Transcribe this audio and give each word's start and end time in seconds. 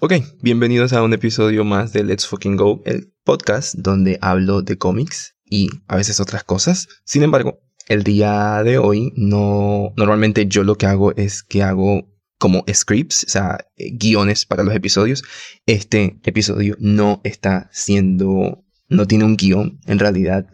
Ok, 0.00 0.12
bienvenidos 0.42 0.92
a 0.92 1.02
un 1.02 1.12
episodio 1.12 1.64
más 1.64 1.92
de 1.92 2.04
Let's 2.04 2.28
Fucking 2.28 2.54
Go, 2.54 2.82
el 2.84 3.12
podcast 3.24 3.74
donde 3.74 4.16
hablo 4.20 4.62
de 4.62 4.78
cómics 4.78 5.34
y 5.44 5.70
a 5.88 5.96
veces 5.96 6.20
otras 6.20 6.44
cosas. 6.44 6.86
Sin 7.04 7.24
embargo, 7.24 7.58
el 7.88 8.04
día 8.04 8.62
de 8.62 8.78
hoy 8.78 9.12
no, 9.16 9.92
normalmente 9.96 10.46
yo 10.46 10.62
lo 10.62 10.76
que 10.76 10.86
hago 10.86 11.16
es 11.16 11.42
que 11.42 11.64
hago 11.64 12.08
como 12.38 12.64
scripts, 12.72 13.24
o 13.24 13.28
sea, 13.28 13.58
eh, 13.76 13.90
guiones 13.90 14.46
para 14.46 14.62
los 14.62 14.72
episodios. 14.72 15.24
Este 15.66 16.20
episodio 16.22 16.76
no 16.78 17.20
está 17.24 17.68
siendo, 17.72 18.64
no 18.88 19.06
tiene 19.08 19.24
un 19.24 19.36
guion, 19.36 19.80
en 19.86 19.98
realidad 19.98 20.46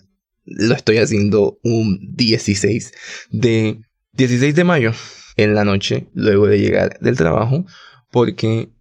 lo 0.46 0.74
estoy 0.74 0.96
haciendo 0.96 1.58
un 1.62 2.14
16 2.14 2.92
de 3.28 3.82
16 4.12 4.54
de 4.54 4.64
mayo 4.64 4.92
en 5.36 5.54
la 5.54 5.66
noche 5.66 6.08
luego 6.14 6.46
de 6.46 6.60
llegar 6.60 6.98
del 7.00 7.18
trabajo 7.18 7.66
porque 8.10 8.73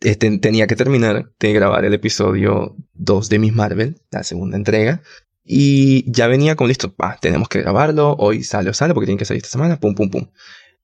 este, 0.00 0.38
tenía 0.38 0.66
que 0.66 0.76
terminar 0.76 1.32
de 1.38 1.52
grabar 1.52 1.84
el 1.84 1.94
episodio 1.94 2.76
2 2.94 3.28
de 3.28 3.38
Miss 3.38 3.54
Marvel, 3.54 4.00
la 4.10 4.22
segunda 4.22 4.56
entrega. 4.56 5.02
Y 5.44 6.10
ya 6.10 6.26
venía 6.28 6.56
como 6.56 6.68
listo, 6.68 6.94
ah, 6.98 7.16
tenemos 7.20 7.48
que 7.48 7.60
grabarlo, 7.60 8.14
hoy 8.18 8.44
sale 8.44 8.70
o 8.70 8.74
sale 8.74 8.94
porque 8.94 9.06
tiene 9.06 9.18
que 9.18 9.24
salir 9.24 9.42
esta 9.42 9.52
semana, 9.52 9.80
pum, 9.80 9.94
pum, 9.94 10.10
pum. 10.10 10.28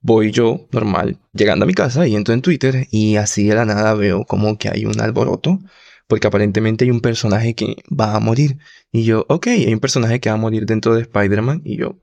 Voy 0.01 0.31
yo, 0.31 0.69
normal, 0.73 1.21
llegando 1.33 1.65
a 1.65 1.67
mi 1.67 1.75
casa 1.75 2.07
y 2.07 2.17
entro 2.17 2.35
en 2.35 2.43
Twitter 2.43 2.87
y 2.91 3.17
así 3.17 3.47
de 3.47 3.55
la 3.55 3.65
nada 3.65 3.95
veo 3.95 4.25
como 4.25 4.59
que 4.59 4.69
hay 4.69 4.87
un 4.87 5.01
alboroto 5.01 5.61
porque 6.07 6.27
aparentemente 6.27 6.85
hay 6.85 6.91
un 6.91 7.01
personaje 7.01 7.55
que 7.55 7.77
va 7.89 8.15
a 8.15 8.21
morir. 8.21 8.59
Y 8.93 9.05
yo, 9.05 9.27
ok, 9.29 9.49
hay 9.49 9.73
un 9.73 9.81
personaje 9.81 10.21
que 10.21 10.29
va 10.31 10.37
a 10.37 10.39
morir 10.39 10.67
dentro 10.67 10.95
de 10.95 11.03
Spider-Man 11.03 11.63
y 11.65 11.77
yo, 11.77 11.99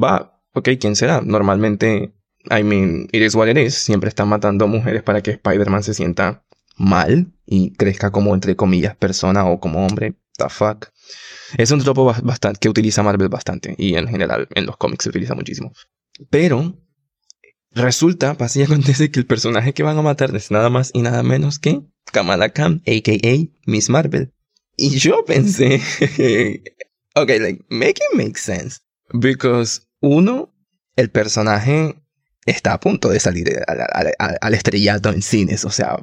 va, 0.00 0.40
ok, 0.52 0.70
¿quién 0.80 0.96
será? 0.96 1.20
Normalmente 1.20 2.12
I 2.50 2.62
mean, 2.62 3.08
it 3.12 3.22
is 3.22 3.34
what 3.34 3.48
it 3.48 3.56
is. 3.56 3.74
Siempre 3.74 4.08
están 4.08 4.28
matando 4.28 4.66
mujeres 4.66 5.02
para 5.02 5.22
que 5.22 5.32
Spider-Man 5.32 5.82
se 5.82 5.94
sienta 5.94 6.44
mal 6.76 7.32
y 7.46 7.72
crezca 7.72 8.10
como, 8.10 8.34
entre 8.34 8.56
comillas, 8.56 8.96
persona 8.96 9.44
o 9.46 9.60
como 9.60 9.86
hombre. 9.86 10.14
The 10.36 10.48
fuck. 10.48 10.88
Es 11.56 11.70
un 11.70 11.80
tropo 11.80 12.12
bastante, 12.22 12.58
que 12.60 12.68
utiliza 12.68 13.02
Marvel 13.02 13.28
bastante 13.28 13.74
y 13.78 13.94
en 13.94 14.08
general 14.08 14.48
en 14.54 14.66
los 14.66 14.76
cómics 14.76 15.04
se 15.04 15.10
utiliza 15.10 15.34
muchísimo. 15.34 15.72
Pero 16.30 16.76
resulta, 17.70 18.34
pasa 18.34 18.60
y 18.60 18.62
acontece 18.62 19.10
que 19.10 19.20
el 19.20 19.26
personaje 19.26 19.72
que 19.72 19.84
van 19.84 19.98
a 19.98 20.02
matar 20.02 20.34
es 20.34 20.50
nada 20.50 20.70
más 20.70 20.90
y 20.92 21.02
nada 21.02 21.22
menos 21.22 21.58
que 21.58 21.82
Kamala 22.12 22.50
Khan, 22.50 22.82
a.k.a. 22.86 23.48
Miss 23.66 23.88
Marvel. 23.90 24.32
Y 24.76 24.98
yo 24.98 25.24
pensé, 25.24 25.80
ok, 27.14 27.28
like, 27.40 27.64
make 27.68 28.00
it 28.00 28.16
make 28.16 28.38
sense. 28.38 28.80
Because, 29.12 29.82
uno, 30.00 30.52
el 30.96 31.10
personaje 31.10 32.03
está 32.46 32.74
a 32.74 32.80
punto 32.80 33.08
de 33.10 33.20
salir 33.20 33.50
al, 33.66 34.54
estrellato 34.54 35.10
en 35.10 35.22
cines. 35.22 35.64
O 35.64 35.70
sea, 35.70 35.96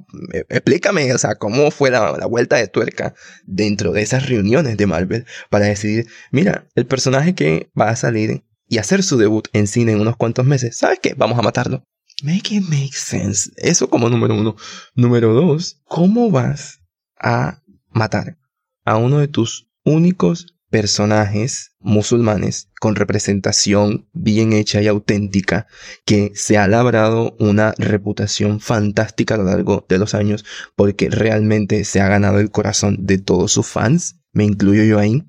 explícame, 0.50 1.14
o 1.14 1.18
sea, 1.18 1.36
cómo 1.36 1.72
fue 1.72 1.92
la, 1.92 2.18
la, 2.18 2.26
vuelta 2.26 2.58
de 2.58 2.68
tuerca 2.68 3.14
dentro 3.46 3.92
de 3.92 4.02
esas 4.02 4.28
reuniones 4.28 4.78
de 4.78 4.88
Marvel 4.88 5.26
para 5.50 5.66
decidir, 5.66 6.08
mira, 6.32 6.68
el 6.76 6.86
personaje 6.86 7.36
que 7.36 7.70
va 7.80 7.90
a 7.90 7.96
salir 7.96 8.44
y 8.68 8.78
hacer 8.78 9.04
su 9.04 9.18
debut 9.18 9.48
en 9.54 9.68
cine 9.68 9.92
en 9.92 10.00
unos 10.00 10.16
cuantos 10.16 10.46
meses, 10.46 10.78
¿sabes 10.78 11.00
qué? 11.02 11.14
Vamos 11.16 11.38
a 11.38 11.42
matarlo. 11.42 11.84
Make 12.24 12.56
it 12.56 12.64
make 12.64 12.94
sense. 12.94 13.52
Eso 13.58 13.90
como 13.90 14.10
número 14.10 14.36
uno. 14.36 14.56
Número 14.96 15.34
dos, 15.34 15.82
¿cómo 15.86 16.30
vas 16.30 16.80
a 17.20 17.62
matar 17.90 18.38
a 18.86 18.98
uno 18.98 19.20
de 19.20 19.28
tus 19.28 19.70
únicos 19.84 20.56
personajes 20.72 21.74
musulmanes 21.80 22.70
con 22.80 22.96
representación 22.96 24.08
bien 24.14 24.54
hecha 24.54 24.82
y 24.82 24.88
auténtica 24.88 25.68
que 26.06 26.32
se 26.34 26.58
ha 26.58 26.68
labrado 26.68 27.36
una 27.40 27.74
reputación 27.78 28.62
fantástica 28.62 29.36
a 29.36 29.38
lo 29.38 29.44
largo 29.44 29.86
de 29.88 30.00
los 30.00 30.16
años 30.16 30.46
porque 30.76 31.10
realmente 31.10 31.84
se 31.84 32.00
ha 32.00 32.08
ganado 32.08 32.40
el 32.40 32.50
corazón 32.50 33.06
de 33.06 33.20
todos 33.20 33.52
sus 33.52 33.68
fans, 33.68 34.16
me 34.32 34.46
incluyo 34.46 34.84
yo 34.84 34.98
ahí. 34.98 35.24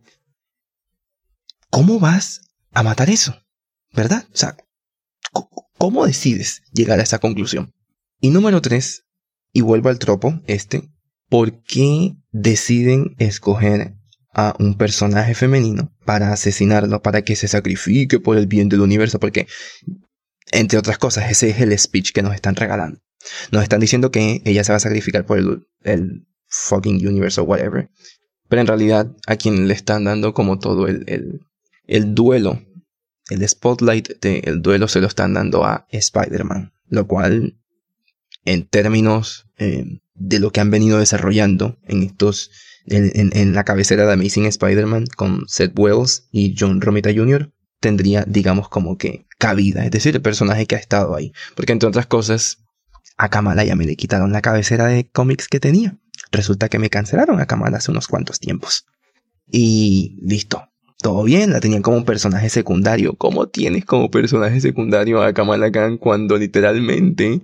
¿Cómo 1.70 1.98
vas 1.98 2.42
a 2.72 2.82
matar 2.82 3.10
eso? 3.10 3.36
¿Verdad? 3.92 4.24
O 4.32 4.36
sea, 4.36 4.56
¿cómo 5.76 6.06
decides 6.06 6.62
llegar 6.72 7.00
a 7.00 7.02
esa 7.02 7.18
conclusión? 7.18 7.74
Y 8.20 8.30
número 8.30 8.62
tres, 8.62 9.04
y 9.52 9.62
vuelvo 9.62 9.88
al 9.88 9.98
tropo 9.98 10.40
este, 10.46 10.88
¿por 11.28 11.62
qué 11.64 12.14
deciden 12.30 13.16
escoger 13.18 13.96
a 14.32 14.54
un 14.58 14.76
personaje 14.76 15.34
femenino 15.34 15.92
para 16.04 16.32
asesinarlo, 16.32 17.02
para 17.02 17.22
que 17.22 17.36
se 17.36 17.48
sacrifique 17.48 18.18
por 18.18 18.36
el 18.36 18.46
bien 18.46 18.68
del 18.68 18.80
universo, 18.80 19.20
porque, 19.20 19.46
entre 20.50 20.78
otras 20.78 20.98
cosas, 20.98 21.30
ese 21.30 21.50
es 21.50 21.60
el 21.60 21.78
speech 21.78 22.12
que 22.12 22.22
nos 22.22 22.34
están 22.34 22.56
regalando. 22.56 23.00
Nos 23.50 23.62
están 23.62 23.80
diciendo 23.80 24.10
que 24.10 24.42
ella 24.44 24.64
se 24.64 24.72
va 24.72 24.76
a 24.76 24.80
sacrificar 24.80 25.26
por 25.26 25.38
el, 25.38 25.66
el 25.82 26.26
fucking 26.48 27.06
universe 27.06 27.40
o 27.40 27.44
whatever. 27.44 27.90
Pero 28.48 28.60
en 28.60 28.66
realidad 28.66 29.14
a 29.26 29.36
quien 29.36 29.68
le 29.68 29.74
están 29.74 30.04
dando 30.04 30.34
como 30.34 30.58
todo 30.58 30.88
el, 30.88 31.04
el, 31.06 31.40
el 31.86 32.14
duelo, 32.14 32.62
el 33.30 33.48
spotlight 33.48 34.20
del 34.20 34.60
duelo 34.60 34.88
se 34.88 35.00
lo 35.00 35.06
están 35.06 35.34
dando 35.34 35.64
a 35.64 35.86
Spider-Man. 35.90 36.72
Lo 36.88 37.06
cual, 37.06 37.58
en 38.44 38.66
términos 38.66 39.46
eh, 39.56 40.00
de 40.14 40.40
lo 40.40 40.50
que 40.50 40.60
han 40.60 40.70
venido 40.70 40.98
desarrollando 40.98 41.78
en 41.84 42.02
estos 42.02 42.50
en, 42.86 43.54
la 43.54 43.64
cabecera 43.64 44.06
de 44.06 44.12
Amazing 44.12 44.46
Spider-Man 44.46 45.06
con 45.16 45.44
Seth 45.46 45.78
Wells 45.78 46.28
y 46.32 46.54
John 46.58 46.80
Romita 46.80 47.10
Jr. 47.14 47.52
tendría, 47.80 48.24
digamos, 48.26 48.68
como 48.68 48.96
que 48.98 49.26
cabida, 49.38 49.84
es 49.84 49.90
decir, 49.90 50.14
el 50.14 50.22
personaje 50.22 50.66
que 50.66 50.76
ha 50.76 50.78
estado 50.78 51.14
ahí. 51.14 51.32
Porque 51.56 51.72
entre 51.72 51.88
otras 51.88 52.06
cosas, 52.06 52.64
a 53.16 53.28
Kamala 53.28 53.64
ya 53.64 53.76
me 53.76 53.86
le 53.86 53.96
quitaron 53.96 54.32
la 54.32 54.42
cabecera 54.42 54.86
de 54.86 55.08
cómics 55.08 55.48
que 55.48 55.60
tenía. 55.60 55.98
Resulta 56.30 56.68
que 56.68 56.78
me 56.78 56.90
cancelaron 56.90 57.40
a 57.40 57.46
Kamala 57.46 57.78
hace 57.78 57.90
unos 57.90 58.08
cuantos 58.08 58.40
tiempos. 58.40 58.86
Y 59.50 60.18
listo. 60.22 60.68
Todo 60.98 61.24
bien, 61.24 61.50
la 61.50 61.58
tenían 61.58 61.82
como 61.82 61.96
un 61.96 62.04
personaje 62.04 62.48
secundario. 62.48 63.14
¿Cómo 63.16 63.48
tienes 63.48 63.84
como 63.84 64.10
personaje 64.10 64.60
secundario 64.60 65.20
a 65.20 65.32
Kamala 65.32 65.72
Khan 65.72 65.98
cuando 65.98 66.38
literalmente 66.38 67.42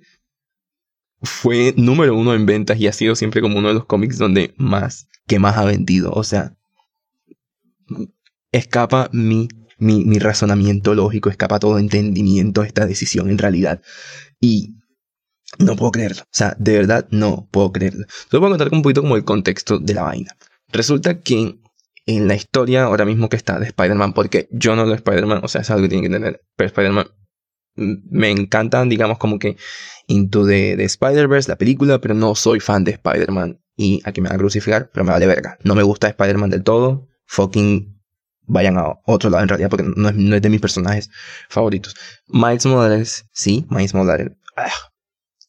fue 1.23 1.75
número 1.77 2.15
uno 2.15 2.35
en 2.35 2.47
ventas 2.47 2.79
y 2.79 2.87
ha 2.87 2.93
sido 2.93 3.15
siempre 3.15 3.41
como 3.41 3.59
uno 3.59 3.69
de 3.69 3.75
los 3.75 3.87
cómics 3.87 4.19
donde 4.19 4.55
más, 4.57 5.09
que 5.27 5.39
más 5.39 5.57
ha 5.57 5.65
vendido. 5.65 6.13
O 6.13 6.25
sea, 6.25 6.57
escapa 8.53 9.11
mi, 9.13 9.49
mi, 9.79 10.05
mi 10.05 10.19
razonamiento 10.19 10.95
lógico, 10.95 11.31
escapa 11.31 11.59
todo 11.59 11.79
entendimiento 11.79 12.63
esta 12.63 12.87
decisión 12.87 13.31
en 13.31 13.39
realidad. 13.39 13.83
Y 14.41 14.75
no 15.59 15.77
puedo 15.77 15.93
creerlo. 15.93 16.23
O 16.23 16.37
sea, 16.37 16.55
de 16.59 16.77
verdad 16.77 17.09
no 17.11 17.49
puedo 17.51 17.73
creerlo. 17.73 18.07
Solo 18.31 18.41
voy 18.41 18.49
a 18.49 18.51
contar 18.53 18.69
un 18.73 18.83
poquito 18.83 19.03
como 19.03 19.17
el 19.17 19.25
contexto 19.25 19.79
de 19.79 19.95
la 19.95 20.03
vaina. 20.03 20.37
Resulta 20.71 21.21
que 21.21 21.59
en 22.07 22.29
la 22.29 22.35
historia 22.35 22.85
ahora 22.85 23.05
mismo 23.05 23.29
que 23.29 23.37
está 23.37 23.59
de 23.59 23.67
Spider-Man, 23.67 24.13
porque 24.13 24.49
yo 24.51 24.77
no 24.77 24.85
lo 24.85 24.95
Spider-Man, 24.95 25.41
o 25.43 25.49
sea, 25.49 25.63
es 25.63 25.71
algo 25.71 25.83
que 25.83 25.89
tienen 25.89 26.03
que 26.03 26.17
entender, 26.17 26.43
pero 26.57 26.69
Spider-Man 26.69 27.09
me 27.79 28.31
encantan, 28.31 28.89
digamos, 28.89 29.19
como 29.19 29.39
que 29.39 29.57
Into 30.07 30.47
the, 30.47 30.83
Spider-Verse, 30.83 31.51
la 31.51 31.57
película, 31.57 32.01
pero 32.01 32.15
no 32.15 32.35
soy 32.35 32.61
fan 32.61 32.85
de 32.85 32.93
Spider-Man. 32.93 33.61
Y 33.77 34.01
aquí 34.05 34.21
me 34.21 34.29
van 34.29 34.37
a 34.37 34.39
crucificar, 34.39 34.91
pero 34.93 35.05
me 35.05 35.13
vale 35.13 35.27
verga. 35.27 35.59
No 35.63 35.75
me 35.75 35.83
gusta 35.83 36.09
Spider-Man 36.09 36.51
del 36.51 36.65
todo. 36.65 37.09
Fucking 37.27 37.99
vayan 38.47 38.79
a 38.79 38.99
otro 39.05 39.31
lado 39.31 39.43
en 39.43 39.49
realidad, 39.49 39.69
porque 39.69 39.85
no 39.85 40.09
es, 40.09 40.43
de 40.43 40.49
mis 40.49 40.61
personajes 40.61 41.11
favoritos. 41.49 41.95
Miles 42.27 42.67
Morales, 42.67 43.27
sí, 43.33 43.67
Miles 43.71 43.95
Morales. 43.95 44.33
Ah. 44.57 44.73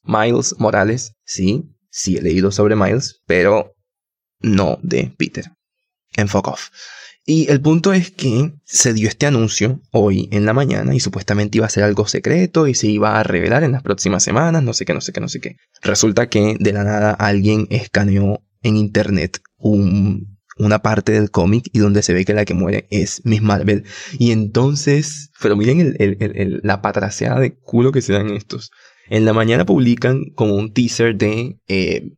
Miles 0.04 0.56
Morales, 0.60 1.14
sí, 1.24 1.64
sí 1.90 2.18
he 2.18 2.22
leído 2.22 2.52
sobre 2.52 2.76
Miles, 2.76 3.22
pero 3.26 3.74
no 4.42 4.78
de 4.84 5.14
Peter. 5.18 5.46
En 6.16 6.28
fuck 6.28 6.48
off. 6.48 6.70
Y 7.30 7.46
el 7.52 7.62
punto 7.62 7.94
es 7.94 8.10
que 8.10 8.54
se 8.64 8.92
dio 8.92 9.08
este 9.08 9.28
anuncio 9.28 9.80
hoy 9.92 10.30
en 10.32 10.48
la 10.48 10.54
mañana 10.54 10.96
y 10.96 11.00
supuestamente 11.00 11.60
iba 11.60 11.68
a 11.68 11.70
ser 11.70 11.84
algo 11.84 12.08
secreto 12.08 12.66
y 12.66 12.74
se 12.74 12.88
iba 12.88 13.20
a 13.20 13.24
revelar 13.24 13.64
en 13.64 13.72
las 13.72 13.84
próximas 13.84 14.24
semanas, 14.24 14.64
no 14.64 14.74
sé 14.74 14.84
qué, 14.84 14.96
no 14.96 15.02
sé 15.02 15.14
qué, 15.14 15.22
no 15.22 15.30
sé 15.30 15.40
qué. 15.40 15.58
Resulta 15.84 16.28
que 16.28 16.58
de 16.60 16.74
la 16.74 16.84
nada 16.84 17.12
alguien 17.12 17.68
escaneó 17.70 18.42
en 18.64 18.78
internet 18.78 19.44
una 19.60 20.80
parte 20.82 21.12
del 21.12 21.30
cómic 21.30 21.70
y 21.72 21.78
donde 21.78 22.02
se 22.02 22.16
ve 22.16 22.26
que 22.26 22.34
la 22.34 22.46
que 22.46 22.56
muere 22.56 22.88
es 22.90 23.24
Miss 23.26 23.44
Marvel. 23.44 23.84
Y 24.18 24.32
entonces, 24.32 25.30
pero 25.40 25.56
miren 25.56 25.96
la 26.64 26.82
patraseada 26.82 27.40
de 27.40 27.54
culo 27.54 27.92
que 27.92 28.02
se 28.02 28.14
dan 28.14 28.32
estos. 28.32 28.72
En 29.08 29.26
la 29.26 29.34
mañana 29.34 29.68
publican 29.68 30.32
como 30.34 30.56
un 30.56 30.74
teaser 30.74 31.16
de 31.16 31.60
eh, 31.68 32.10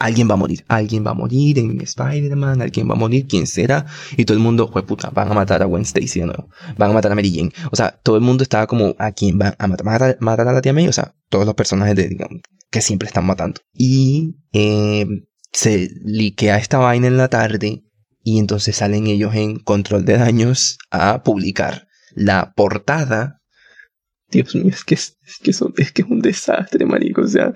alguien 0.00 0.28
va 0.28 0.34
a 0.34 0.36
morir, 0.36 0.64
alguien 0.66 1.06
va 1.06 1.12
a 1.12 1.14
morir 1.14 1.58
en 1.58 1.80
Spider-Man, 1.80 2.62
alguien 2.62 2.88
va 2.88 2.94
a 2.94 2.96
morir, 2.96 3.26
¿quién 3.28 3.46
será? 3.46 3.86
Y 4.16 4.24
todo 4.24 4.36
el 4.36 4.42
mundo, 4.42 4.70
pues 4.70 4.84
puta, 4.84 5.10
van 5.10 5.30
a 5.30 5.34
matar 5.34 5.62
a 5.62 5.66
Gwen 5.66 5.82
Stacy 5.82 6.20
de 6.20 6.26
nuevo, 6.26 6.48
van 6.76 6.90
a 6.90 6.94
matar 6.94 7.12
a 7.12 7.14
Mary 7.14 7.32
Jane. 7.32 7.52
O 7.70 7.76
sea, 7.76 8.00
todo 8.02 8.16
el 8.16 8.22
mundo 8.22 8.42
estaba 8.42 8.66
como, 8.66 8.96
¿a 8.98 9.12
quién 9.12 9.38
van 9.38 9.54
a 9.58 9.66
matar? 9.68 10.16
¿Matar, 10.20 10.48
a 10.48 10.52
la 10.52 10.62
tía 10.62 10.72
May? 10.72 10.88
O 10.88 10.92
sea, 10.92 11.14
todos 11.28 11.46
los 11.46 11.54
personajes 11.54 11.96
que 12.70 12.80
siempre 12.80 13.06
están 13.06 13.26
matando. 13.26 13.60
Y 13.72 14.36
eh, 14.52 15.06
se 15.52 15.90
liquea 16.02 16.56
esta 16.56 16.78
vaina 16.78 17.06
en 17.06 17.16
la 17.16 17.28
tarde 17.28 17.84
y 18.22 18.38
entonces 18.38 18.76
salen 18.76 19.06
ellos 19.06 19.34
en 19.34 19.58
control 19.58 20.04
de 20.04 20.18
daños 20.18 20.78
a 20.90 21.22
publicar 21.22 21.88
la 22.14 22.52
portada 22.54 23.39
Dios 24.30 24.54
mío, 24.54 24.68
es 24.68 24.84
que 24.84 24.94
es, 24.94 25.16
que, 25.42 25.50
es 25.50 25.60
un 26.08 26.20
desastre, 26.20 26.86
marico. 26.86 27.22
O 27.22 27.28
sea, 27.28 27.52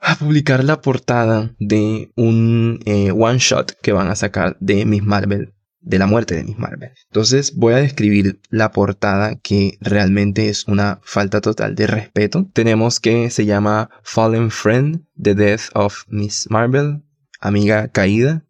a 0.00 0.16
publicar 0.16 0.64
la 0.64 0.80
portada 0.80 1.54
de 1.58 2.10
un 2.16 2.80
eh, 2.84 3.10
one 3.12 3.38
shot 3.38 3.72
que 3.80 3.92
van 3.92 4.08
a 4.08 4.16
sacar 4.16 4.56
de 4.60 4.84
Miss 4.84 5.02
Marvel, 5.02 5.54
de 5.80 5.98
la 5.98 6.06
muerte 6.06 6.34
de 6.34 6.44
Miss 6.44 6.58
Marvel. 6.58 6.90
Entonces 7.10 7.54
voy 7.56 7.74
a 7.74 7.78
describir 7.78 8.40
la 8.50 8.70
portada 8.72 9.36
que 9.36 9.78
realmente 9.80 10.48
es 10.48 10.66
una 10.68 11.00
falta 11.02 11.40
total 11.40 11.74
de 11.74 11.86
respeto. 11.86 12.48
Tenemos 12.52 13.00
que 13.00 13.30
se 13.30 13.46
llama 13.46 13.90
Fallen 14.02 14.50
Friend, 14.50 15.04
The 15.20 15.34
Death 15.34 15.70
of 15.74 16.04
Miss 16.08 16.48
Marvel, 16.50 17.02
Amiga 17.40 17.88
Caída, 17.88 18.44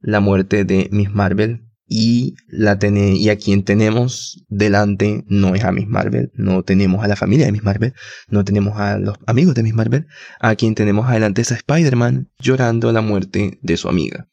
la 0.00 0.20
muerte 0.20 0.64
de 0.64 0.88
Miss 0.92 1.10
Marvel, 1.10 1.67
y, 1.88 2.36
la 2.48 2.78
y 2.82 3.30
a 3.30 3.38
quien 3.38 3.64
tenemos 3.64 4.44
delante 4.48 5.24
no 5.26 5.54
es 5.54 5.64
a 5.64 5.72
Miss 5.72 5.88
Marvel, 5.88 6.30
no 6.34 6.62
tenemos 6.62 7.02
a 7.02 7.08
la 7.08 7.16
familia 7.16 7.46
de 7.46 7.52
Miss 7.52 7.64
Marvel, 7.64 7.94
no 8.28 8.44
tenemos 8.44 8.78
a 8.78 8.98
los 8.98 9.16
amigos 9.26 9.54
de 9.54 9.62
Miss 9.62 9.72
Marvel, 9.72 10.06
a 10.38 10.54
quien 10.54 10.74
tenemos 10.74 11.08
adelante 11.08 11.40
es 11.40 11.50
a 11.50 11.54
Spider-Man 11.54 12.30
llorando 12.38 12.92
la 12.92 13.00
muerte 13.00 13.58
de 13.62 13.76
su 13.78 13.88
amiga. 13.88 14.28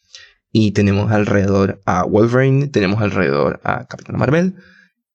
Y 0.51 0.71
tenemos 0.71 1.11
alrededor 1.11 1.81
a 1.85 2.03
Wolverine, 2.03 2.67
tenemos 2.67 3.01
alrededor 3.01 3.61
a 3.63 3.85
Capitán 3.87 4.17
Marvel, 4.17 4.55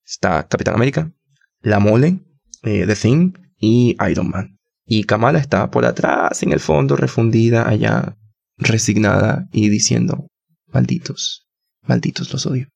está 0.05 0.49
Capitán 0.49 0.75
América, 0.75 1.13
La 1.61 1.79
Mole, 1.79 2.21
eh, 2.63 2.87
The 2.87 2.97
Thing 2.97 3.35
y 3.59 3.97
Iron 4.11 4.31
Man. 4.31 4.59
Y 4.87 5.05
Kamala 5.05 5.39
está 5.39 5.71
por 5.71 5.85
atrás, 5.85 6.43
en 6.43 6.53
el 6.53 6.61
fondo, 6.61 6.97
refundida 6.97 7.69
allá, 7.69 8.17
resignada 8.57 9.47
y 9.53 9.69
diciendo, 9.69 10.27
malditos, 10.73 11.50
Malditos 11.91 12.33
los 12.33 12.47
odio. 12.47 12.69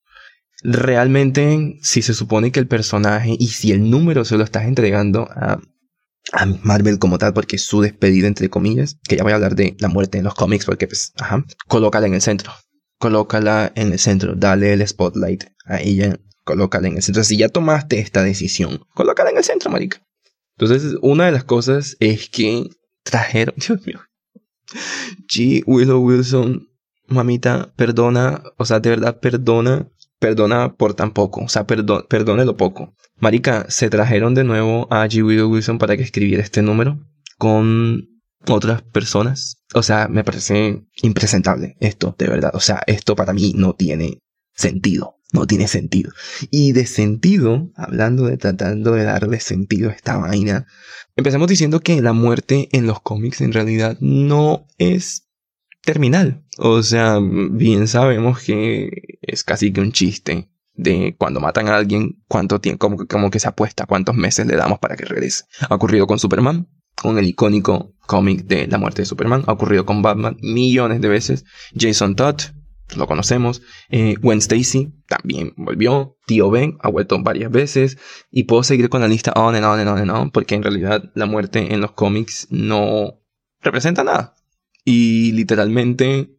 Realmente, 0.65 1.79
si 1.83 2.03
se 2.03 2.15
supone 2.15 2.51
que 2.51 2.59
el 2.59 2.67
personaje 2.67 3.37
y 3.39 3.49
si 3.49 3.71
el 3.71 3.89
número 3.89 4.25
se 4.25 4.37
lo 4.37 4.43
estás 4.43 4.65
entregando 4.65 5.29
a, 5.31 5.61
a 6.33 6.47
Marvel 6.65 6.99
como 6.99 7.19
tal, 7.19 7.33
porque 7.33 7.59
su 7.59 7.81
despedida, 7.81 8.27
entre 8.27 8.51
comillas, 8.51 8.99
que 9.09 9.17
ya 9.17 9.23
voy 9.23 9.31
a 9.31 9.37
hablar 9.37 9.55
de 9.55 9.77
la 9.79 9.89
muerte 9.89 10.19
en 10.19 10.25
los 10.25 10.35
cómics, 10.35 10.65
porque 10.65 10.89
pues, 10.89 11.13
ajá, 11.17 11.45
colócala 11.69 12.09
en 12.09 12.15
el 12.15 12.23
centro. 12.23 12.53
Colócala 12.99 13.73
en 13.77 13.93
el 13.93 14.01
centro, 14.01 14.35
dale 14.35 14.73
el 14.73 14.87
spotlight 14.87 15.45
a 15.67 15.81
ella, 15.81 16.19
colócala 16.43 16.89
en 16.89 16.97
el 16.97 17.03
centro. 17.03 17.23
Si 17.23 17.37
ya 17.37 17.49
tomaste 17.49 18.01
esta 18.01 18.25
decisión, 18.25 18.81
colócala 18.95 19.31
en 19.31 19.37
el 19.37 19.45
centro, 19.45 19.71
marica. 19.71 20.03
Entonces, 20.59 20.97
una 21.03 21.27
de 21.27 21.33
las 21.33 21.45
cosas 21.45 21.97
es 22.01 22.29
que 22.29 22.69
trajeron, 23.05 23.55
Dios 23.65 23.87
mío, 23.87 24.01
G. 25.29 25.63
Willow 25.67 26.01
Wilson 26.01 26.69
mamita, 27.07 27.73
perdona, 27.77 28.43
o 28.57 28.65
sea, 28.65 28.81
de 28.81 28.91
verdad, 28.91 29.21
perdona, 29.21 29.89
perdona 30.19 30.75
por 30.75 30.95
tan 30.95 31.13
poco, 31.13 31.45
o 31.45 31.49
sea, 31.49 31.67
perdón, 31.67 32.07
perdone 32.09 32.45
lo 32.45 32.57
poco. 32.57 32.95
Marica, 33.19 33.67
se 33.69 33.91
trajeron 33.91 34.35
de 34.35 34.45
nuevo 34.45 34.89
a 34.91 35.07
G. 35.07 35.23
Wilson 35.23 35.79
para 35.79 35.97
que 35.97 36.03
escribiera 36.03 36.43
este 36.43 36.63
número 36.63 36.99
con 37.39 38.09
otras 38.49 38.83
personas. 38.83 39.63
O 39.75 39.83
sea, 39.83 40.09
me 40.09 40.25
parece 40.25 40.85
impresentable 41.03 41.77
esto, 41.81 42.15
de 42.19 42.29
verdad. 42.29 42.51
O 42.55 42.61
sea, 42.61 42.83
esto 42.87 43.17
para 43.17 43.33
mí 43.33 43.53
no 43.57 43.75
tiene 43.75 44.19
sentido. 44.55 45.17
No 45.33 45.47
tiene 45.47 45.67
sentido. 45.67 46.13
Y 46.51 46.73
de 46.73 46.87
sentido, 46.87 47.71
hablando 47.75 48.27
de 48.27 48.37
tratando 48.37 48.93
de 48.93 49.03
darle 49.03 49.41
sentido 49.41 49.91
a 49.91 49.93
esta 49.93 50.17
vaina, 50.17 50.67
empezamos 51.17 51.49
diciendo 51.49 51.81
que 51.81 52.01
la 52.01 52.13
muerte 52.13 52.69
en 52.71 52.87
los 52.87 53.01
cómics 53.01 53.41
en 53.41 53.53
realidad 53.53 53.97
no 54.01 54.67
es 54.79 55.24
terminal. 55.85 56.45
O 56.59 56.83
sea, 56.83 57.19
bien 57.21 57.89
sabemos 57.89 58.41
que 58.41 59.19
es 59.23 59.45
casi 59.45 59.73
que 59.73 59.81
un 59.81 59.93
chiste 59.93 60.51
de 60.75 61.15
cuando 61.19 61.41
matan 61.41 61.69
a 61.69 61.77
alguien, 61.77 62.23
cuánto 62.27 62.61
tiempo, 62.61 62.97
como, 63.09 63.31
que 63.31 63.41
se 63.41 63.49
apuesta, 63.49 63.87
cuántos 63.87 64.15
meses 64.17 64.47
le 64.47 64.57
damos 64.57 64.79
para 64.79 64.97
que 64.97 65.05
regrese. 65.05 65.45
Ha 65.69 65.75
ocurrido 65.75 66.07
con 66.07 66.19
Superman, 66.19 66.69
con 66.95 67.19
el 67.19 67.27
icónico 67.27 67.95
cómic 68.07 68.45
de 68.47 68.67
la 68.67 68.79
muerte 68.79 69.03
de 69.03 69.07
Superman. 69.07 69.45
Ha 69.47 69.53
ocurrido 69.53 69.87
con 69.87 70.03
Batman 70.03 70.37
millones 70.41 71.01
de 71.01 71.09
veces. 71.09 71.45
Jason 71.79 72.17
Todd, 72.17 72.41
lo 72.97 73.07
conocemos. 73.07 73.63
Eh, 73.89 74.15
Gwen 74.21 74.39
Stacy 74.39 74.93
también 75.07 75.55
volvió. 75.57 76.17
Tío 76.27 76.51
Ben 76.51 76.77
ha 76.81 76.89
vuelto 76.89 77.23
varias 77.23 77.51
veces. 77.51 77.99
Y 78.31 78.45
puedo 78.45 78.63
seguir 78.63 78.89
con 78.89 79.01
la 79.01 79.09
lista 79.09 79.33
on 79.37 79.55
and 79.55 79.65
on 79.65 79.79
and 79.79 79.89
on 79.89 79.99
and 79.99 80.11
on. 80.11 80.31
Porque 80.31 80.55
en 80.55 80.63
realidad 80.63 81.11
la 81.15 81.27
muerte 81.27 81.73
en 81.73 81.81
los 81.81 81.93
cómics 81.93 82.49
no 82.51 83.21
representa 83.61 84.05
nada. 84.05 84.35
Y 84.85 85.33
literalmente, 85.33 86.31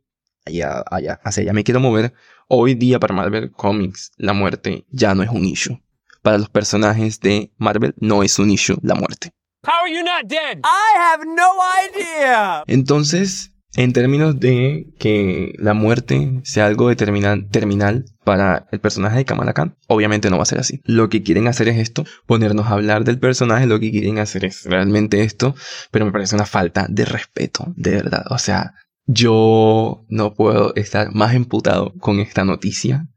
allá, 0.45 0.83
allá, 0.89 1.19
hacia 1.23 1.41
allá 1.43 1.53
me 1.53 1.63
quiero 1.63 1.79
mover. 1.79 2.13
Hoy 2.47 2.75
día 2.75 2.99
para 2.99 3.13
Marvel 3.13 3.51
Comics, 3.51 4.11
la 4.17 4.33
muerte 4.33 4.85
ya 4.89 5.15
no 5.15 5.23
es 5.23 5.29
un 5.29 5.45
issue. 5.45 5.81
Para 6.21 6.37
los 6.37 6.49
personajes 6.49 7.19
de 7.19 7.51
Marvel 7.57 7.95
no 7.97 8.23
es 8.23 8.37
un 8.37 8.51
issue 8.51 8.77
la 8.81 8.95
muerte. 8.95 9.31
How 9.65 9.85
are 9.85 9.91
you 9.91 10.03
not 10.03 10.27
dead? 10.27 10.59
I 10.63 10.97
have 10.97 11.25
no 11.25 11.53
idea. 11.89 12.63
Entonces, 12.67 13.51
en 13.75 13.93
términos 13.93 14.39
de 14.39 14.93
que 14.97 15.53
la 15.57 15.73
muerte 15.73 16.41
sea 16.43 16.65
algo 16.65 16.89
determinante, 16.89 17.49
terminal 17.49 18.05
para 18.23 18.67
el 18.71 18.79
personaje 18.79 19.17
de 19.17 19.25
Kamala 19.25 19.53
Khan, 19.53 19.75
obviamente 19.87 20.29
no 20.29 20.37
va 20.37 20.43
a 20.43 20.47
ser 20.47 20.59
así. 20.59 20.81
Lo 20.85 21.09
que 21.09 21.23
quieren 21.23 21.47
hacer 21.47 21.67
es 21.67 21.77
esto, 21.77 22.05
ponernos 22.25 22.67
a 22.67 22.71
hablar 22.71 23.03
del 23.03 23.19
personaje, 23.19 23.67
lo 23.67 23.79
que 23.79 23.91
quieren 23.91 24.19
hacer 24.19 24.45
es 24.45 24.63
realmente 24.65 25.23
esto, 25.23 25.55
pero 25.91 26.05
me 26.05 26.11
parece 26.11 26.35
una 26.35 26.45
falta 26.45 26.87
de 26.89 27.05
respeto, 27.05 27.73
de 27.75 27.91
verdad. 27.91 28.23
O 28.29 28.37
sea, 28.37 28.73
yo 29.05 30.05
no 30.09 30.33
puedo 30.33 30.73
estar 30.75 31.13
más 31.13 31.35
emputado 31.35 31.93
con 31.99 32.19
esta 32.19 32.45
noticia. 32.45 33.07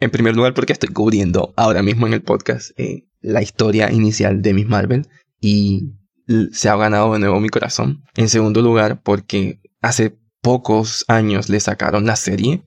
En 0.00 0.10
primer 0.10 0.34
lugar, 0.34 0.54
porque 0.54 0.72
estoy 0.72 0.90
cubriendo 0.90 1.52
ahora 1.56 1.82
mismo 1.82 2.06
en 2.06 2.14
el 2.14 2.22
podcast 2.22 2.70
eh, 2.78 3.06
la 3.20 3.42
historia 3.42 3.92
inicial 3.92 4.42
de 4.42 4.54
Miss 4.54 4.66
Marvel 4.66 5.06
y 5.40 5.92
se 6.52 6.68
ha 6.68 6.76
ganado 6.76 7.12
de 7.12 7.18
nuevo 7.18 7.40
mi 7.40 7.48
corazón. 7.48 8.04
En 8.16 8.28
segundo 8.28 8.62
lugar, 8.62 9.02
porque 9.02 9.59
hace 9.80 10.18
pocos 10.40 11.04
años 11.08 11.48
le 11.48 11.60
sacaron 11.60 12.06
la 12.06 12.16
serie. 12.16 12.62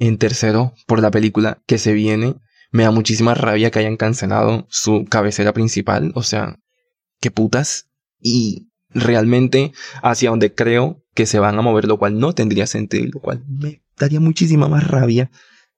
En 0.00 0.18
tercero, 0.18 0.74
por 0.86 1.00
la 1.00 1.10
película 1.10 1.62
que 1.66 1.78
se 1.78 1.92
viene. 1.92 2.36
Me 2.70 2.82
da 2.82 2.90
muchísima 2.90 3.34
rabia 3.34 3.70
que 3.70 3.78
hayan 3.78 3.96
cancelado 3.96 4.66
su 4.70 5.06
cabecera 5.08 5.52
principal. 5.52 6.12
O 6.14 6.22
sea, 6.22 6.58
qué 7.20 7.30
putas. 7.30 7.88
Y 8.20 8.68
realmente 8.90 9.72
hacia 10.02 10.30
donde 10.30 10.54
creo 10.54 11.04
que 11.14 11.26
se 11.26 11.38
van 11.38 11.58
a 11.58 11.62
mover, 11.62 11.86
lo 11.86 11.98
cual 11.98 12.18
no 12.18 12.34
tendría 12.34 12.66
sentido, 12.66 13.10
lo 13.12 13.20
cual 13.20 13.44
me 13.48 13.82
daría 13.98 14.20
muchísima 14.20 14.68
más 14.68 14.86
rabia, 14.86 15.30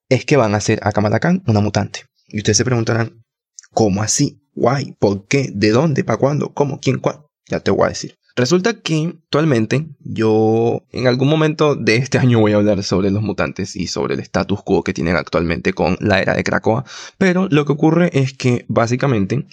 es 0.09 0.25
que 0.25 0.37
van 0.37 0.53
a 0.53 0.57
hacer 0.57 0.79
a 0.83 0.91
Kamala 0.91 1.19
Khan 1.19 1.43
una 1.47 1.61
mutante. 1.61 2.05
Y 2.27 2.37
ustedes 2.37 2.57
se 2.57 2.65
preguntarán, 2.65 3.23
¿cómo 3.71 4.03
así? 4.03 4.41
¿Why? 4.53 4.95
¿Por 4.99 5.27
qué? 5.27 5.49
¿De 5.53 5.71
dónde? 5.71 6.03
¿Para 6.03 6.19
cuándo? 6.19 6.53
¿Cómo? 6.53 6.79
¿Quién? 6.79 6.99
¿Cuál? 6.99 7.21
Ya 7.49 7.59
te 7.59 7.71
voy 7.71 7.85
a 7.85 7.89
decir. 7.89 8.17
Resulta 8.35 8.79
que 8.79 9.13
actualmente 9.23 9.87
yo 9.99 10.85
en 10.91 11.07
algún 11.07 11.27
momento 11.27 11.75
de 11.75 11.97
este 11.97 12.17
año 12.19 12.39
voy 12.39 12.53
a 12.53 12.57
hablar 12.57 12.83
sobre 12.83 13.11
los 13.11 13.21
mutantes 13.21 13.75
y 13.75 13.87
sobre 13.87 14.15
el 14.15 14.19
status 14.21 14.61
quo 14.63 14.83
que 14.83 14.93
tienen 14.93 15.15
actualmente 15.15 15.73
con 15.73 15.97
la 15.99 16.21
era 16.21 16.33
de 16.33 16.43
Krakoa, 16.43 16.85
pero 17.17 17.47
lo 17.49 17.65
que 17.65 17.73
ocurre 17.73 18.09
es 18.13 18.33
que 18.33 18.65
básicamente 18.67 19.45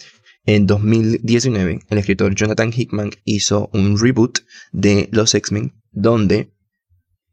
en 0.45 0.67
2019 0.67 1.81
el 1.89 1.99
escritor 1.99 2.35
Jonathan 2.35 2.73
Hickman 2.75 3.11
hizo 3.25 3.69
un 3.73 3.99
reboot 3.99 4.41
de 4.73 5.09
los 5.13 5.35
X-Men 5.35 5.75
donde, 5.91 6.53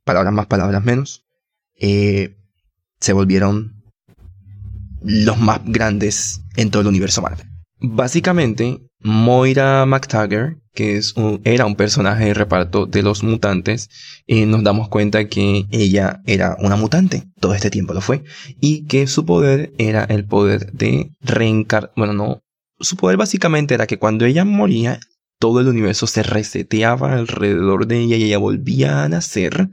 palabras 0.04 0.34
más, 0.34 0.48
palabras 0.48 0.84
menos, 0.84 1.25
eh, 1.80 2.36
se 3.00 3.14
volvieron 3.14 3.84
los 5.02 5.38
más 5.38 5.62
grandes 5.66 6.42
en 6.56 6.72
todo 6.72 6.82
el 6.82 6.88
universo 6.88 7.22
Marvel. 7.22 7.48
Básicamente, 7.80 8.82
Moira 9.07 9.85
McTaggart, 9.85 10.57
que 10.74 10.97
es 10.97 11.13
era 11.43 11.67
un 11.67 11.75
personaje 11.75 12.25
de 12.25 12.33
reparto 12.33 12.88
de 12.88 13.03
los 13.03 13.21
mutantes, 13.21 13.88
eh, 14.25 14.47
nos 14.47 14.63
damos 14.63 14.89
cuenta 14.89 15.27
que 15.27 15.67
ella 15.69 16.24
era 16.25 16.57
una 16.59 16.75
mutante, 16.75 17.29
todo 17.39 17.53
este 17.53 17.69
tiempo 17.69 17.93
lo 17.93 18.01
fue, 18.01 18.24
y 18.59 18.88
que 18.88 19.05
su 19.05 19.24
poder 19.24 19.74
era 19.77 20.05
el 20.05 20.25
poder 20.25 20.71
de 20.71 21.12
reencarnar, 21.21 21.91
bueno, 21.95 22.13
no, 22.13 22.41
su 22.79 22.95
poder 22.95 23.17
básicamente 23.17 23.75
era 23.75 23.85
que 23.85 24.00
cuando 24.00 24.25
ella 24.25 24.43
moría, 24.43 25.00
todo 25.38 25.59
el 25.59 25.67
universo 25.67 26.07
se 26.07 26.24
reseteaba 26.24 27.13
alrededor 27.13 27.85
de 27.85 28.00
ella 28.00 28.15
y 28.15 28.24
ella 28.24 28.39
volvía 28.39 29.03
a 29.03 29.07
nacer, 29.07 29.69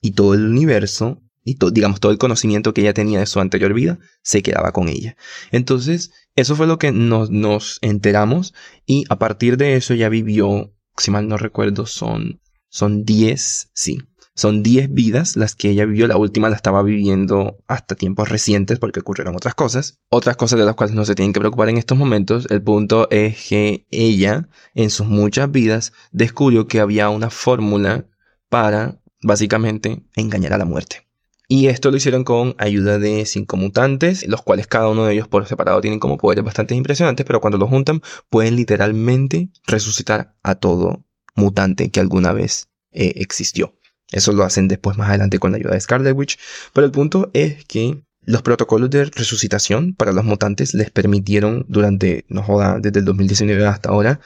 y 0.00 0.12
todo 0.12 0.34
el 0.34 0.46
universo 0.46 1.20
y 1.44 1.56
digamos 1.72 2.00
todo 2.00 2.12
el 2.12 2.18
conocimiento 2.18 2.74
que 2.74 2.82
ella 2.82 2.94
tenía 2.94 3.18
de 3.18 3.26
su 3.26 3.40
anterior 3.40 3.72
vida 3.74 3.98
se 4.22 4.42
quedaba 4.42 4.72
con 4.72 4.88
ella. 4.88 5.16
Entonces, 5.50 6.12
eso 6.36 6.56
fue 6.56 6.66
lo 6.66 6.78
que 6.78 6.92
nos, 6.92 7.30
nos 7.30 7.78
enteramos 7.82 8.54
y 8.86 9.04
a 9.08 9.18
partir 9.18 9.56
de 9.56 9.76
eso 9.76 9.94
ya 9.94 10.08
vivió, 10.08 10.72
si 10.96 11.10
mal 11.10 11.28
no 11.28 11.36
recuerdo, 11.36 11.86
son, 11.86 12.40
son 12.68 13.04
10, 13.04 13.70
sí, 13.72 13.98
son 14.34 14.62
10 14.62 14.94
vidas 14.94 15.36
las 15.36 15.54
que 15.54 15.70
ella 15.70 15.84
vivió. 15.84 16.06
La 16.06 16.16
última 16.16 16.48
la 16.48 16.56
estaba 16.56 16.82
viviendo 16.82 17.58
hasta 17.68 17.94
tiempos 17.94 18.28
recientes 18.28 18.78
porque 18.78 19.00
ocurrieron 19.00 19.36
otras 19.36 19.54
cosas. 19.54 19.98
Otras 20.08 20.36
cosas 20.36 20.58
de 20.58 20.64
las 20.64 20.76
cuales 20.76 20.94
no 20.94 21.04
se 21.04 21.14
tienen 21.14 21.32
que 21.32 21.40
preocupar 21.40 21.68
en 21.68 21.76
estos 21.76 21.98
momentos. 21.98 22.46
El 22.48 22.62
punto 22.62 23.10
es 23.10 23.48
que 23.48 23.86
ella, 23.90 24.48
en 24.74 24.88
sus 24.88 25.06
muchas 25.06 25.50
vidas, 25.50 25.92
descubrió 26.10 26.68
que 26.68 26.80
había 26.80 27.10
una 27.10 27.28
fórmula 27.28 28.06
para, 28.48 29.02
básicamente, 29.20 30.04
engañar 30.14 30.54
a 30.54 30.58
la 30.58 30.64
muerte. 30.64 31.09
Y 31.52 31.66
esto 31.66 31.90
lo 31.90 31.96
hicieron 31.96 32.22
con 32.22 32.54
ayuda 32.58 33.00
de 33.00 33.26
cinco 33.26 33.56
mutantes, 33.56 34.24
los 34.28 34.40
cuales 34.40 34.68
cada 34.68 34.88
uno 34.88 35.04
de 35.04 35.14
ellos 35.14 35.26
por 35.26 35.44
separado 35.48 35.80
tienen 35.80 35.98
como 35.98 36.16
poderes 36.16 36.44
bastante 36.44 36.76
impresionantes, 36.76 37.26
pero 37.26 37.40
cuando 37.40 37.58
los 37.58 37.68
juntan 37.68 38.02
pueden 38.28 38.54
literalmente 38.54 39.48
resucitar 39.66 40.36
a 40.44 40.54
todo 40.54 41.04
mutante 41.34 41.90
que 41.90 41.98
alguna 41.98 42.32
vez 42.32 42.68
eh, 42.92 43.14
existió. 43.16 43.74
Eso 44.12 44.32
lo 44.32 44.44
hacen 44.44 44.68
después 44.68 44.96
más 44.96 45.08
adelante 45.08 45.40
con 45.40 45.50
la 45.50 45.56
ayuda 45.56 45.72
de 45.72 45.80
Scarlet 45.80 46.16
Witch. 46.16 46.38
Pero 46.72 46.84
el 46.84 46.92
punto 46.92 47.32
es 47.32 47.64
que 47.64 48.00
los 48.30 48.42
protocolos 48.42 48.90
de 48.90 49.04
resucitación 49.06 49.94
para 49.94 50.12
los 50.12 50.24
mutantes 50.24 50.72
les 50.74 50.90
permitieron 50.90 51.64
durante, 51.68 52.24
no 52.28 52.42
joda, 52.42 52.78
desde 52.80 53.00
el 53.00 53.04
2019 53.04 53.66
hasta 53.66 53.90
ahora, 53.90 54.20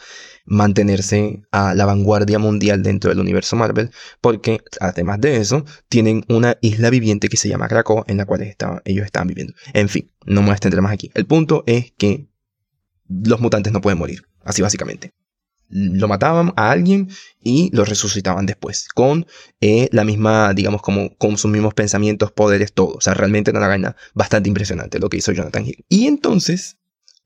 mantenerse 0.44 1.42
a 1.50 1.74
la 1.74 1.86
vanguardia 1.86 2.38
mundial 2.38 2.82
dentro 2.82 3.08
del 3.08 3.18
universo 3.18 3.56
Marvel, 3.56 3.90
porque 4.20 4.60
además 4.78 5.20
de 5.22 5.38
eso, 5.38 5.64
tienen 5.88 6.24
una 6.28 6.58
isla 6.60 6.90
viviente 6.90 7.28
que 7.28 7.38
se 7.38 7.48
llama 7.48 7.66
Krakow, 7.66 8.04
en 8.06 8.18
la 8.18 8.26
cual 8.26 8.42
ellos 8.84 9.04
estaban 9.06 9.28
viviendo. 9.28 9.54
En 9.72 9.88
fin, 9.88 10.10
no 10.26 10.42
me 10.42 10.50
extender 10.50 10.82
más 10.82 10.92
aquí. 10.92 11.10
El 11.14 11.24
punto 11.24 11.64
es 11.66 11.92
que 11.96 12.28
los 13.08 13.40
mutantes 13.40 13.72
no 13.72 13.80
pueden 13.80 13.98
morir, 13.98 14.26
así 14.44 14.60
básicamente. 14.60 15.14
Lo 15.68 16.08
mataban 16.08 16.52
a 16.56 16.70
alguien 16.70 17.08
y 17.42 17.70
lo 17.74 17.84
resucitaban 17.84 18.46
después, 18.46 18.88
con 18.88 19.26
eh, 19.60 19.88
la 19.92 20.04
misma, 20.04 20.54
digamos, 20.54 20.82
como 20.82 21.16
con 21.16 21.36
sus 21.38 21.50
mismos 21.50 21.74
pensamientos, 21.74 22.32
poderes, 22.32 22.72
todo. 22.72 22.94
O 22.94 23.00
sea, 23.00 23.14
realmente 23.14 23.50
era 23.50 23.58
una 23.58 23.68
gana 23.68 23.96
bastante 24.14 24.48
impresionante 24.48 24.98
lo 24.98 25.08
que 25.08 25.16
hizo 25.16 25.32
Jonathan 25.32 25.66
Hill. 25.66 25.84
Y 25.88 26.06
entonces, 26.06 26.78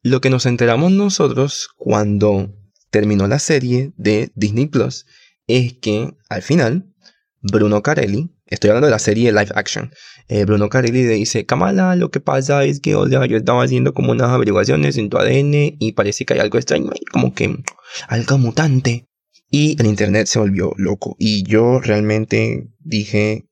lo 0.02 0.20
que 0.20 0.30
nos 0.30 0.46
enteramos 0.46 0.92
nosotros 0.92 1.68
cuando 1.76 2.54
terminó 2.90 3.26
la 3.26 3.38
serie 3.38 3.92
de 3.96 4.32
Disney 4.34 4.66
Plus 4.66 5.06
es 5.46 5.74
que 5.74 6.14
al 6.28 6.42
final 6.42 6.94
Bruno 7.40 7.82
Carelli, 7.82 8.30
estoy 8.46 8.70
hablando 8.70 8.86
de 8.86 8.92
la 8.92 8.98
serie 8.98 9.32
live 9.32 9.52
action, 9.54 9.92
eh, 10.28 10.44
Bruno 10.44 10.68
Carelli 10.68 11.04
le 11.04 11.14
dice, 11.14 11.46
Kamala, 11.46 11.96
lo 11.96 12.10
que 12.10 12.20
pasa 12.20 12.64
es 12.64 12.80
que 12.80 12.90
yo 12.90 13.06
estaba 13.06 13.62
haciendo 13.62 13.94
como 13.94 14.12
unas 14.12 14.28
averiguaciones 14.28 14.98
en 14.98 15.08
tu 15.08 15.16
ADN 15.16 15.76
y 15.78 15.92
parece 15.92 16.26
que 16.26 16.34
hay 16.34 16.40
algo 16.40 16.58
extraño 16.58 16.90
como 17.10 17.34
que 17.34 17.56
algo 18.08 18.38
mutante. 18.38 19.08
Y 19.50 19.80
el 19.80 19.86
internet 19.86 20.26
se 20.26 20.38
volvió 20.38 20.74
loco 20.76 21.16
y 21.18 21.42
yo 21.44 21.80
realmente 21.80 22.68
dije, 22.80 23.48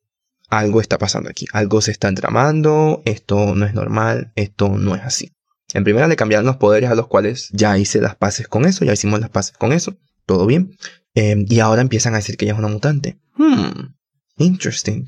algo 0.51 0.83
está 0.83 0.99
pasando 0.99 1.31
aquí, 1.31 1.47
algo 1.53 1.81
se 1.81 1.93
está 1.93 2.13
tramando, 2.13 3.01
esto 3.07 3.55
no 3.55 3.65
es 3.65 3.73
normal, 3.73 4.33
esto 4.37 4.69
no 4.77 4.95
es 4.95 5.03
así. 5.03 5.33
En 5.73 5.85
primera 5.85 6.07
le 6.07 6.17
cambiaron 6.17 6.45
los 6.45 6.59
poderes 6.59 6.91
a 6.91 6.95
los 6.95 7.09
cuales 7.09 7.49
ya 7.53 7.79
hice 7.79 8.03
las 8.03 8.17
paces 8.17 8.47
con 8.49 8.67
eso, 8.67 8.85
ya 8.85 8.93
hicimos 8.93 9.21
las 9.21 9.31
paces 9.31 9.57
con 9.57 9.73
eso, 9.73 9.97
todo 10.27 10.45
bien. 10.45 10.77
Em, 11.15 11.47
y 11.49 11.61
ahora 11.61 11.81
empiezan 11.81 12.13
a 12.13 12.19
decir 12.19 12.37
que 12.37 12.45
ella 12.45 12.53
es 12.53 12.59
una 12.59 12.69
mutante. 12.69 13.19
Hmm, 13.37 13.95
interesting. 14.37 15.07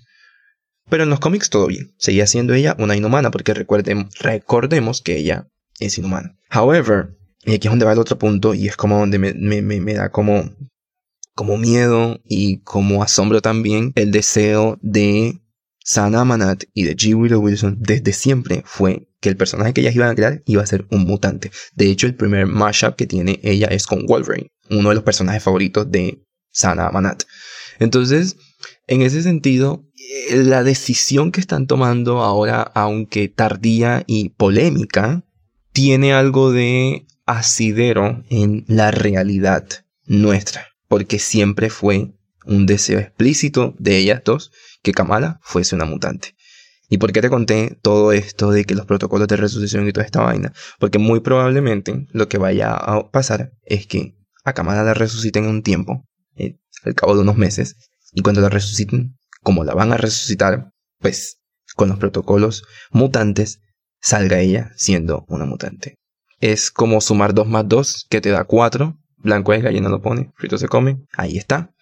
Pero 0.88 1.02
en 1.04 1.10
los 1.10 1.20
cómics 1.20 1.50
todo 1.50 1.66
bien. 1.66 1.94
Seguía 1.98 2.26
siendo 2.26 2.54
ella 2.54 2.76
una 2.78 2.96
inhumana 2.96 3.30
porque 3.30 3.54
recuerden, 3.54 4.08
recordemos 4.20 5.02
que 5.02 5.16
ella 5.16 5.48
es 5.78 5.98
inhumana. 5.98 6.36
However, 6.52 7.16
y 7.44 7.54
aquí 7.54 7.68
es 7.68 7.72
donde 7.72 7.84
va 7.84 7.92
el 7.92 7.98
otro 7.98 8.18
punto 8.18 8.54
y 8.54 8.68
es 8.68 8.76
como 8.76 8.98
donde 8.98 9.18
me, 9.18 9.34
me, 9.34 9.62
me 9.62 9.94
da 9.94 10.10
como, 10.10 10.50
como 11.34 11.56
miedo 11.56 12.20
y 12.24 12.58
como 12.62 13.02
asombro 13.02 13.40
también 13.40 13.92
el 13.94 14.10
deseo 14.10 14.78
de 14.82 15.40
Sana 15.84 16.20
Amanat 16.20 16.64
y 16.74 16.84
de 16.84 16.96
G. 16.96 17.14
Willow 17.14 17.40
Wilson 17.40 17.78
desde 17.80 18.12
siempre 18.12 18.62
fue 18.66 19.08
que 19.20 19.30
el 19.30 19.36
personaje 19.36 19.72
que 19.72 19.80
ellas 19.80 19.94
iban 19.94 20.10
a 20.10 20.14
crear 20.14 20.42
iba 20.44 20.62
a 20.62 20.66
ser 20.66 20.86
un 20.90 21.04
mutante. 21.04 21.50
De 21.74 21.86
hecho, 21.86 22.06
el 22.06 22.14
primer 22.14 22.46
mashup 22.46 22.94
que 22.94 23.06
tiene 23.06 23.40
ella 23.42 23.68
es 23.68 23.86
con 23.86 24.04
Wolverine, 24.06 24.50
uno 24.68 24.90
de 24.90 24.94
los 24.94 25.04
personajes 25.04 25.42
favoritos 25.42 25.90
de 25.90 26.22
Sana 26.50 26.88
Amanat. 26.88 27.22
Entonces, 27.78 28.36
en 28.86 29.02
ese 29.02 29.22
sentido, 29.22 29.86
la 30.30 30.62
decisión 30.62 31.32
que 31.32 31.40
están 31.40 31.66
tomando 31.66 32.22
ahora, 32.22 32.62
aunque 32.74 33.28
tardía 33.28 34.04
y 34.06 34.30
polémica, 34.30 35.22
tiene 35.72 36.12
algo 36.12 36.52
de 36.52 37.06
asidero 37.26 38.24
en 38.30 38.64
la 38.66 38.90
realidad 38.90 39.66
nuestra, 40.06 40.66
porque 40.88 41.18
siempre 41.18 41.70
fue 41.70 42.12
un 42.46 42.66
deseo 42.66 42.98
explícito 42.98 43.74
de 43.78 43.98
ellas 43.98 44.22
dos 44.24 44.50
que 44.82 44.92
Kamala 44.92 45.38
fuese 45.42 45.74
una 45.74 45.84
mutante. 45.84 46.34
¿Y 46.88 46.96
por 46.96 47.12
qué 47.12 47.20
te 47.20 47.28
conté 47.28 47.78
todo 47.82 48.12
esto 48.12 48.50
de 48.50 48.64
que 48.64 48.74
los 48.74 48.86
protocolos 48.86 49.28
de 49.28 49.36
resucitación 49.36 49.86
y 49.86 49.92
toda 49.92 50.06
esta 50.06 50.22
vaina? 50.22 50.54
Porque 50.78 50.98
muy 50.98 51.20
probablemente 51.20 52.06
lo 52.12 52.28
que 52.28 52.38
vaya 52.38 52.72
a 52.72 53.10
pasar 53.10 53.52
es 53.64 53.86
que 53.86 54.16
a 54.44 54.54
Kamala 54.54 54.82
la 54.82 54.94
resuciten 54.94 55.44
en 55.44 55.50
un 55.50 55.62
tiempo, 55.62 56.06
eh, 56.36 56.58
al 56.84 56.94
cabo 56.94 57.14
de 57.14 57.20
unos 57.20 57.36
meses, 57.36 57.76
y 58.14 58.22
cuando 58.22 58.40
la 58.40 58.48
resuciten, 58.48 59.18
como 59.42 59.64
la 59.64 59.74
van 59.74 59.92
a 59.92 59.96
resucitar, 59.96 60.70
pues 60.98 61.40
con 61.74 61.88
los 61.88 61.98
protocolos 61.98 62.64
mutantes, 62.90 63.60
salga 64.00 64.40
ella 64.40 64.72
siendo 64.76 65.24
una 65.28 65.44
mutante. 65.44 65.94
Es 66.40 66.70
como 66.70 67.00
sumar 67.00 67.34
2 67.34 67.46
más 67.48 67.68
2, 67.68 68.06
que 68.08 68.20
te 68.20 68.30
da 68.30 68.44
4. 68.44 68.96
Blanco 69.16 69.52
es, 69.52 69.62
gallina 69.62 69.88
lo 69.88 70.00
pone, 70.00 70.30
frito 70.36 70.58
se 70.58 70.68
come. 70.68 70.98
Ahí 71.16 71.36
está 71.36 71.72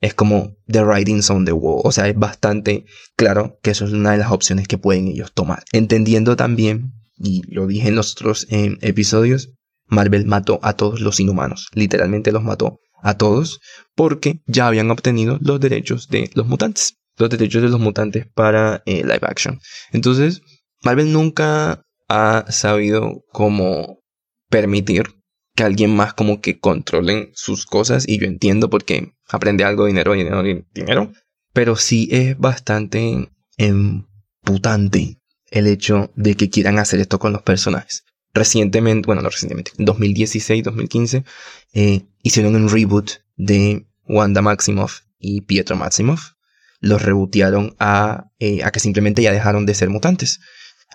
es 0.00 0.14
como 0.14 0.56
the 0.66 0.84
writings 0.84 1.30
on 1.30 1.44
the 1.44 1.52
wall. 1.52 1.80
O 1.84 1.92
sea, 1.92 2.08
es 2.08 2.16
bastante 2.16 2.84
claro 3.16 3.58
que 3.62 3.70
eso 3.70 3.84
es 3.84 3.92
una 3.92 4.12
de 4.12 4.18
las 4.18 4.30
opciones 4.30 4.68
que 4.68 4.78
pueden 4.78 5.08
ellos 5.08 5.32
tomar. 5.32 5.62
Entendiendo 5.72 6.36
también, 6.36 6.92
y 7.16 7.42
lo 7.52 7.66
dije 7.66 7.88
en 7.88 7.96
los 7.96 8.12
otros 8.12 8.46
episodios, 8.50 9.50
Marvel 9.86 10.26
mató 10.26 10.58
a 10.62 10.74
todos 10.74 11.00
los 11.00 11.20
inhumanos. 11.20 11.68
Literalmente 11.72 12.32
los 12.32 12.42
mató 12.42 12.80
a 13.02 13.16
todos 13.16 13.60
porque 13.94 14.40
ya 14.46 14.66
habían 14.66 14.90
obtenido 14.90 15.38
los 15.40 15.60
derechos 15.60 16.08
de 16.08 16.30
los 16.34 16.46
mutantes. 16.46 16.96
Los 17.16 17.30
derechos 17.30 17.62
de 17.62 17.68
los 17.68 17.80
mutantes 17.80 18.26
para 18.34 18.82
eh, 18.84 19.02
live 19.02 19.20
action. 19.22 19.58
Entonces, 19.92 20.42
Marvel 20.82 21.12
nunca 21.12 21.82
ha 22.08 22.44
sabido 22.50 23.24
cómo 23.32 24.00
permitir 24.48 25.16
que 25.54 25.64
alguien 25.64 25.96
más 25.96 26.14
como 26.14 26.40
que 26.40 26.60
controlen 26.60 27.30
sus 27.34 27.64
cosas 27.64 28.06
y 28.06 28.18
yo 28.18 28.26
entiendo 28.26 28.68
porque 28.68 29.12
aprende 29.28 29.64
algo, 29.64 29.86
dinero, 29.86 30.12
dinero, 30.12 30.42
dinero, 30.74 31.12
pero 31.52 31.76
sí 31.76 32.08
es 32.12 32.38
bastante 32.38 33.30
emputante 33.56 35.18
el 35.50 35.66
hecho 35.66 36.12
de 36.14 36.34
que 36.34 36.50
quieran 36.50 36.78
hacer 36.78 37.00
esto 37.00 37.18
con 37.18 37.32
los 37.32 37.42
personajes. 37.42 38.04
Recientemente, 38.36 39.06
bueno, 39.06 39.22
no 39.22 39.30
recientemente, 39.30 39.70
en 39.78 39.86
2016, 39.86 40.62
2015, 40.62 41.24
eh, 41.72 42.02
hicieron 42.22 42.54
un 42.54 42.68
reboot 42.68 43.12
de 43.36 43.86
Wanda 44.06 44.42
Maximoff 44.42 45.00
y 45.18 45.40
Pietro 45.40 45.74
Maximoff. 45.74 46.32
Los 46.80 47.00
rebootearon 47.00 47.74
a, 47.78 48.30
eh, 48.38 48.62
a 48.62 48.70
que 48.72 48.80
simplemente 48.80 49.22
ya 49.22 49.32
dejaron 49.32 49.64
de 49.64 49.72
ser 49.72 49.88
mutantes. 49.88 50.40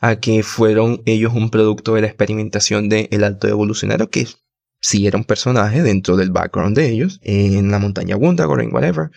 A 0.01 0.17
que 0.17 0.43
fueron 0.43 1.01
ellos 1.07 1.33
un 1.33 1.50
producto 1.50 1.95
de 1.95 2.01
la 2.01 2.07
experimentación 2.07 2.89
del 2.89 3.07
el 3.10 3.24
alto 3.24 3.48
evolucionario, 3.48 4.12
que 4.12 4.27
si 4.79 5.07
era 5.07 5.17
un 5.17 5.25
personaje 5.25 5.81
dentro 5.81 6.17
del 6.17 6.29
background 6.29 6.75
de 6.77 6.91
elus 6.93 7.19
en 7.24 7.71
la 7.71 7.79
montaña 7.79 8.17
Wundagore, 8.17 8.67
whatever, 8.67 9.10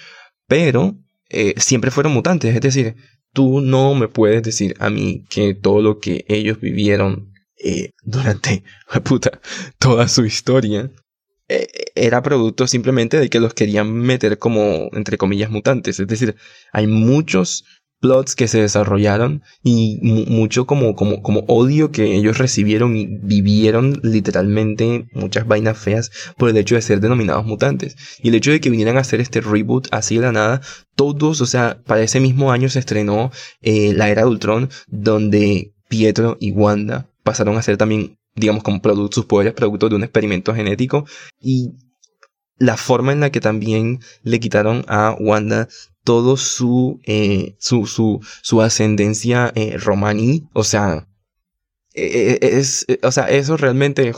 pero 0.48 0.96
eh, 1.28 1.52
siempre 1.58 1.90
fueron 1.90 2.14
mutantes, 2.14 2.54
es 2.54 2.60
decir, 2.62 2.96
tú 3.34 3.60
no 3.60 3.94
me 3.94 4.08
puedes 4.08 4.42
decir 4.42 4.76
a 4.78 4.88
mí 4.88 5.26
que 5.28 5.54
todo 5.54 5.82
lo 5.82 5.98
que 5.98 6.24
ellos 6.28 6.58
vivieron 6.58 7.33
eh, 7.64 7.92
durante 8.02 8.62
puta, 9.04 9.40
toda 9.78 10.06
su 10.08 10.26
historia 10.26 10.90
eh, 11.48 11.66
era 11.94 12.22
producto 12.22 12.66
simplemente 12.66 13.18
de 13.18 13.30
que 13.30 13.40
los 13.40 13.54
querían 13.54 13.90
meter 13.90 14.38
como, 14.38 14.90
entre 14.92 15.16
comillas, 15.16 15.50
mutantes. 15.50 15.98
Es 15.98 16.06
decir, 16.06 16.36
hay 16.72 16.86
muchos 16.86 17.64
plots 18.00 18.36
que 18.36 18.48
se 18.48 18.60
desarrollaron 18.60 19.42
y 19.62 19.98
mucho 20.02 20.66
como, 20.66 20.94
como, 20.94 21.22
como 21.22 21.40
odio 21.48 21.90
que 21.90 22.14
ellos 22.16 22.36
recibieron 22.36 22.98
y 22.98 23.06
vivieron 23.06 23.98
literalmente 24.02 25.06
muchas 25.12 25.46
vainas 25.46 25.78
feas 25.78 26.10
por 26.36 26.50
el 26.50 26.58
hecho 26.58 26.74
de 26.74 26.82
ser 26.82 27.00
denominados 27.00 27.46
mutantes. 27.46 27.96
Y 28.22 28.28
el 28.28 28.34
hecho 28.34 28.50
de 28.50 28.60
que 28.60 28.68
vinieran 28.68 28.98
a 28.98 29.00
hacer 29.00 29.22
este 29.22 29.40
reboot 29.40 29.88
así 29.90 30.16
de 30.16 30.22
la 30.22 30.32
nada, 30.32 30.60
todos, 30.96 31.40
o 31.40 31.46
sea, 31.46 31.80
para 31.86 32.02
ese 32.02 32.20
mismo 32.20 32.52
año 32.52 32.68
se 32.68 32.80
estrenó 32.80 33.32
eh, 33.62 33.94
la 33.94 34.10
era 34.10 34.22
de 34.22 34.28
Ultron, 34.28 34.68
donde 34.86 35.72
Pietro 35.88 36.36
y 36.40 36.52
Wanda 36.52 37.08
pasaron 37.24 37.56
a 37.56 37.62
ser 37.62 37.76
también, 37.76 38.18
digamos, 38.36 38.62
como 38.62 38.80
sus 39.10 39.24
poderes 39.24 39.54
productos 39.54 39.90
de 39.90 39.96
un 39.96 40.04
experimento 40.04 40.54
genético 40.54 41.06
y 41.40 41.72
la 42.56 42.76
forma 42.76 43.12
en 43.12 43.20
la 43.20 43.30
que 43.30 43.40
también 43.40 44.00
le 44.22 44.38
quitaron 44.38 44.84
a 44.86 45.16
Wanda 45.18 45.68
todo 46.04 46.36
su, 46.36 47.00
eh, 47.04 47.56
su, 47.58 47.86
su, 47.86 48.62
ascendencia 48.62 49.50
eh, 49.54 49.76
romaní, 49.78 50.48
o 50.52 50.62
sea, 50.62 51.08
eh, 51.94 52.38
es, 52.42 52.86
o 53.02 53.10
sea, 53.10 53.30
eso 53.30 53.56
realmente 53.56 54.12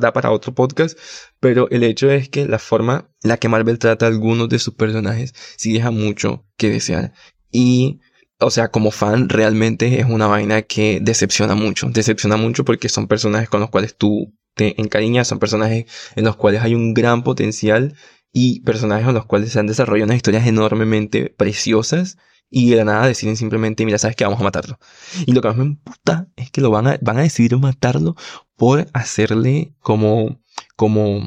da 0.00 0.12
para 0.12 0.30
otro 0.30 0.54
podcast, 0.54 0.98
pero 1.40 1.68
el 1.70 1.82
hecho 1.82 2.10
es 2.10 2.28
que 2.28 2.46
la 2.46 2.58
forma 2.58 3.10
en 3.22 3.30
la 3.30 3.38
que 3.38 3.48
Marvel 3.48 3.78
trata 3.78 4.06
a 4.06 4.08
algunos 4.08 4.48
de 4.48 4.58
sus 4.58 4.74
personajes 4.74 5.32
sí 5.56 5.72
deja 5.72 5.90
mucho 5.90 6.44
que 6.56 6.70
desear. 6.70 7.12
Y, 7.50 8.00
o 8.40 8.50
sea, 8.50 8.68
como 8.68 8.90
fan, 8.90 9.28
realmente 9.28 10.00
es 10.00 10.06
una 10.06 10.26
vaina 10.26 10.62
que 10.62 11.00
decepciona 11.00 11.54
mucho. 11.54 11.88
Decepciona 11.90 12.36
mucho 12.36 12.64
porque 12.64 12.88
son 12.88 13.08
personajes 13.08 13.48
con 13.48 13.60
los 13.60 13.70
cuales 13.70 13.96
tú 13.96 14.34
te 14.54 14.80
encariñas, 14.80 15.28
son 15.28 15.38
personajes 15.38 15.86
en 16.16 16.24
los 16.24 16.36
cuales 16.36 16.62
hay 16.62 16.74
un 16.74 16.94
gran 16.94 17.22
potencial 17.24 17.94
y 18.32 18.60
personajes 18.60 19.04
con 19.06 19.14
los 19.14 19.26
cuales 19.26 19.52
se 19.52 19.60
han 19.60 19.66
desarrollado 19.66 20.06
unas 20.06 20.16
historias 20.16 20.46
enormemente 20.46 21.34
preciosas 21.36 22.18
y 22.50 22.70
de 22.70 22.76
la 22.76 22.84
nada 22.84 23.06
deciden 23.06 23.36
simplemente, 23.36 23.84
mira, 23.84 23.98
sabes 23.98 24.16
que 24.16 24.24
vamos 24.24 24.40
a 24.40 24.44
matarlo. 24.44 24.78
Y 25.26 25.32
lo 25.32 25.40
que 25.40 25.48
más 25.48 25.56
me 25.56 25.64
importa 25.64 26.28
es 26.36 26.50
que 26.50 26.60
lo 26.60 26.70
van 26.70 26.86
a, 26.86 26.98
van 27.00 27.18
a 27.18 27.22
decidir 27.22 27.56
matarlo 27.58 28.14
por 28.56 28.86
hacerle 28.92 29.74
como, 29.80 30.40
como 30.76 31.20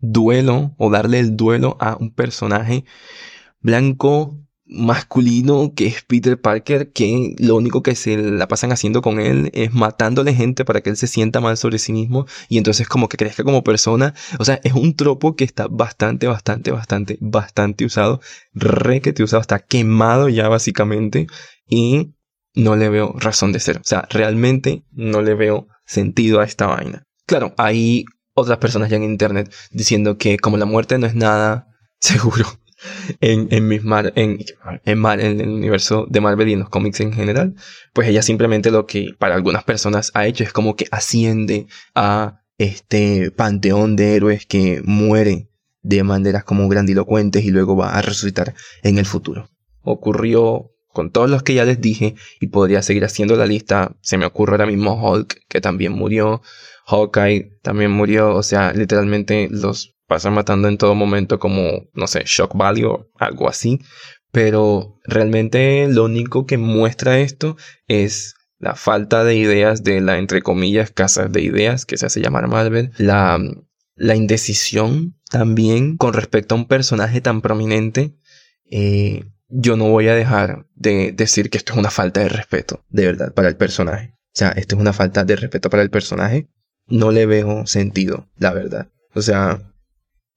duelo 0.00 0.74
o 0.78 0.90
darle 0.90 1.20
el 1.20 1.36
duelo 1.36 1.76
a 1.80 1.96
un 1.96 2.12
personaje 2.12 2.84
blanco 3.60 4.38
masculino 4.72 5.72
que 5.74 5.86
es 5.86 6.02
Peter 6.02 6.40
Parker, 6.40 6.92
que 6.92 7.34
lo 7.38 7.56
único 7.56 7.82
que 7.82 7.94
se 7.94 8.16
la 8.16 8.48
pasan 8.48 8.72
haciendo 8.72 9.02
con 9.02 9.20
él 9.20 9.50
es 9.54 9.72
matándole 9.72 10.34
gente 10.34 10.64
para 10.64 10.80
que 10.80 10.90
él 10.90 10.96
se 10.96 11.06
sienta 11.06 11.40
mal 11.40 11.56
sobre 11.56 11.78
sí 11.78 11.92
mismo 11.92 12.26
y 12.48 12.58
entonces 12.58 12.88
como 12.88 13.08
que 13.08 13.16
crezca 13.16 13.44
como 13.44 13.62
persona. 13.62 14.14
O 14.38 14.44
sea, 14.44 14.60
es 14.64 14.72
un 14.72 14.94
tropo 14.96 15.36
que 15.36 15.44
está 15.44 15.68
bastante, 15.68 16.26
bastante, 16.26 16.70
bastante, 16.70 17.18
bastante 17.20 17.84
usado, 17.84 18.20
re 18.54 19.00
que 19.00 19.12
te 19.12 19.22
usado, 19.22 19.42
está 19.42 19.58
quemado 19.58 20.28
ya 20.28 20.48
básicamente 20.48 21.26
y 21.66 22.14
no 22.54 22.76
le 22.76 22.88
veo 22.88 23.14
razón 23.18 23.52
de 23.52 23.60
ser. 23.60 23.78
O 23.78 23.84
sea, 23.84 24.06
realmente 24.10 24.84
no 24.90 25.22
le 25.22 25.34
veo 25.34 25.68
sentido 25.84 26.40
a 26.40 26.44
esta 26.44 26.66
vaina. 26.66 27.06
Claro, 27.26 27.54
hay 27.56 28.04
otras 28.34 28.58
personas 28.58 28.90
ya 28.90 28.96
en 28.96 29.04
internet 29.04 29.52
diciendo 29.70 30.18
que 30.18 30.38
como 30.38 30.56
la 30.56 30.64
muerte 30.64 30.98
no 30.98 31.06
es 31.06 31.14
nada 31.14 31.68
seguro 32.00 32.61
en, 33.20 33.48
en, 33.50 33.72
en, 33.72 34.38
en, 34.84 35.06
en 35.06 35.40
el 35.40 35.48
universo 35.48 36.06
de 36.08 36.20
Marvel 36.20 36.48
y 36.48 36.52
en 36.54 36.60
los 36.60 36.68
cómics 36.68 37.00
en 37.00 37.12
general, 37.12 37.54
pues 37.92 38.08
ella 38.08 38.22
simplemente 38.22 38.70
lo 38.70 38.86
que 38.86 39.14
para 39.18 39.34
algunas 39.34 39.64
personas 39.64 40.10
ha 40.14 40.26
hecho 40.26 40.44
es 40.44 40.52
como 40.52 40.76
que 40.76 40.86
asciende 40.90 41.66
a 41.94 42.40
este 42.58 43.30
panteón 43.30 43.96
de 43.96 44.16
héroes 44.16 44.46
que 44.46 44.82
muere 44.84 45.48
de 45.82 46.02
maneras 46.04 46.44
como 46.44 46.68
grandilocuentes 46.68 47.44
y 47.44 47.50
luego 47.50 47.76
va 47.76 47.94
a 47.94 48.02
resucitar 48.02 48.54
en 48.82 48.98
el 48.98 49.06
futuro. 49.06 49.48
Ocurrió 49.82 50.72
con 50.92 51.10
todos 51.10 51.28
los 51.28 51.42
que 51.42 51.54
ya 51.54 51.64
les 51.64 51.80
dije 51.80 52.14
y 52.40 52.48
podría 52.48 52.82
seguir 52.82 53.04
haciendo 53.04 53.36
la 53.36 53.46
lista. 53.46 53.96
Se 54.00 54.18
me 54.18 54.26
ocurre 54.26 54.52
ahora 54.52 54.66
mismo 54.66 54.94
Hulk, 54.94 55.46
que 55.48 55.60
también 55.60 55.92
murió. 55.92 56.42
Hawkeye 56.86 57.58
también 57.62 57.90
murió. 57.90 58.34
O 58.34 58.42
sea, 58.42 58.72
literalmente 58.72 59.48
los 59.50 59.96
pasan 60.12 60.34
matando 60.34 60.68
en 60.68 60.76
todo 60.76 60.94
momento 60.94 61.38
como, 61.38 61.88
no 61.94 62.06
sé, 62.06 62.24
shock 62.26 62.54
value 62.54 62.86
o 62.86 63.10
algo 63.16 63.48
así. 63.48 63.80
Pero 64.30 64.98
realmente 65.04 65.88
lo 65.88 66.04
único 66.04 66.44
que 66.44 66.58
muestra 66.58 67.18
esto 67.18 67.56
es 67.88 68.34
la 68.58 68.74
falta 68.74 69.24
de 69.24 69.36
ideas 69.36 69.84
de 69.84 70.02
la, 70.02 70.18
entre 70.18 70.42
comillas, 70.42 70.90
casa 70.90 71.28
de 71.28 71.40
ideas 71.40 71.86
que 71.86 71.96
se 71.96 72.04
hace 72.04 72.20
llamar 72.20 72.46
Marvel. 72.46 72.90
La, 72.98 73.40
la 73.94 74.14
indecisión 74.14 75.16
también 75.30 75.96
con 75.96 76.12
respecto 76.12 76.54
a 76.54 76.58
un 76.58 76.66
personaje 76.66 77.22
tan 77.22 77.40
prominente. 77.40 78.14
Eh, 78.70 79.24
yo 79.48 79.78
no 79.78 79.88
voy 79.88 80.08
a 80.08 80.14
dejar 80.14 80.66
de 80.74 81.12
decir 81.12 81.48
que 81.48 81.56
esto 81.56 81.72
es 81.72 81.78
una 81.78 81.90
falta 81.90 82.20
de 82.20 82.28
respeto, 82.28 82.84
de 82.90 83.06
verdad, 83.06 83.32
para 83.32 83.48
el 83.48 83.56
personaje. 83.56 84.14
O 84.26 84.34
sea, 84.34 84.50
esto 84.50 84.74
es 84.74 84.80
una 84.80 84.92
falta 84.92 85.24
de 85.24 85.36
respeto 85.36 85.70
para 85.70 85.82
el 85.82 85.90
personaje. 85.90 86.50
No 86.86 87.12
le 87.12 87.24
veo 87.24 87.66
sentido, 87.66 88.28
la 88.36 88.52
verdad. 88.52 88.88
O 89.14 89.22
sea, 89.22 89.71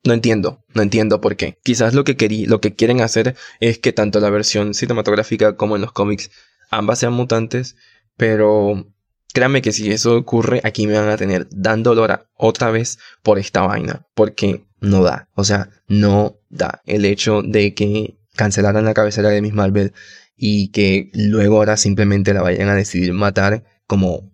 no 0.05 0.13
entiendo, 0.13 0.63
no 0.73 0.81
entiendo 0.81 1.19
por 1.19 1.35
qué. 1.35 1.57
Quizás 1.63 1.93
lo 1.93 2.03
que, 2.03 2.15
lo 2.47 2.61
que 2.61 2.75
quieren 2.75 3.01
hacer 3.01 3.35
es 3.59 3.79
que 3.79 3.91
tanto 3.91 4.19
la 4.19 4.29
versión 4.29 4.73
cinematográfica 4.73 5.57
como 5.57 5.75
en 5.75 5.81
los 5.81 5.91
cómics 5.91 6.31
ambas 6.69 6.99
sean 6.99 7.13
mutantes, 7.13 7.75
pero 8.15 8.85
créanme 9.33 9.61
que 9.61 9.71
si 9.71 9.91
eso 9.91 10.15
ocurre, 10.15 10.61
aquí 10.63 10.87
me 10.87 10.93
van 10.93 11.09
a 11.09 11.17
tener 11.17 11.47
dando 11.51 11.95
dolor 11.95 12.27
otra 12.35 12.71
vez 12.71 12.99
por 13.23 13.39
esta 13.39 13.61
vaina, 13.61 14.05
porque 14.13 14.65
no 14.79 15.03
da, 15.03 15.29
o 15.35 15.43
sea, 15.43 15.69
no 15.87 16.39
da. 16.49 16.81
El 16.85 17.05
hecho 17.05 17.41
de 17.41 17.73
que 17.73 18.17
cancelaran 18.35 18.85
la 18.85 18.93
cabecera 18.93 19.29
de 19.29 19.41
Miss 19.41 19.53
Marvel 19.53 19.93
y 20.37 20.69
que 20.69 21.09
luego 21.13 21.57
ahora 21.57 21.77
simplemente 21.77 22.33
la 22.33 22.41
vayan 22.41 22.69
a 22.69 22.75
decidir 22.75 23.13
matar 23.13 23.63
como 23.87 24.31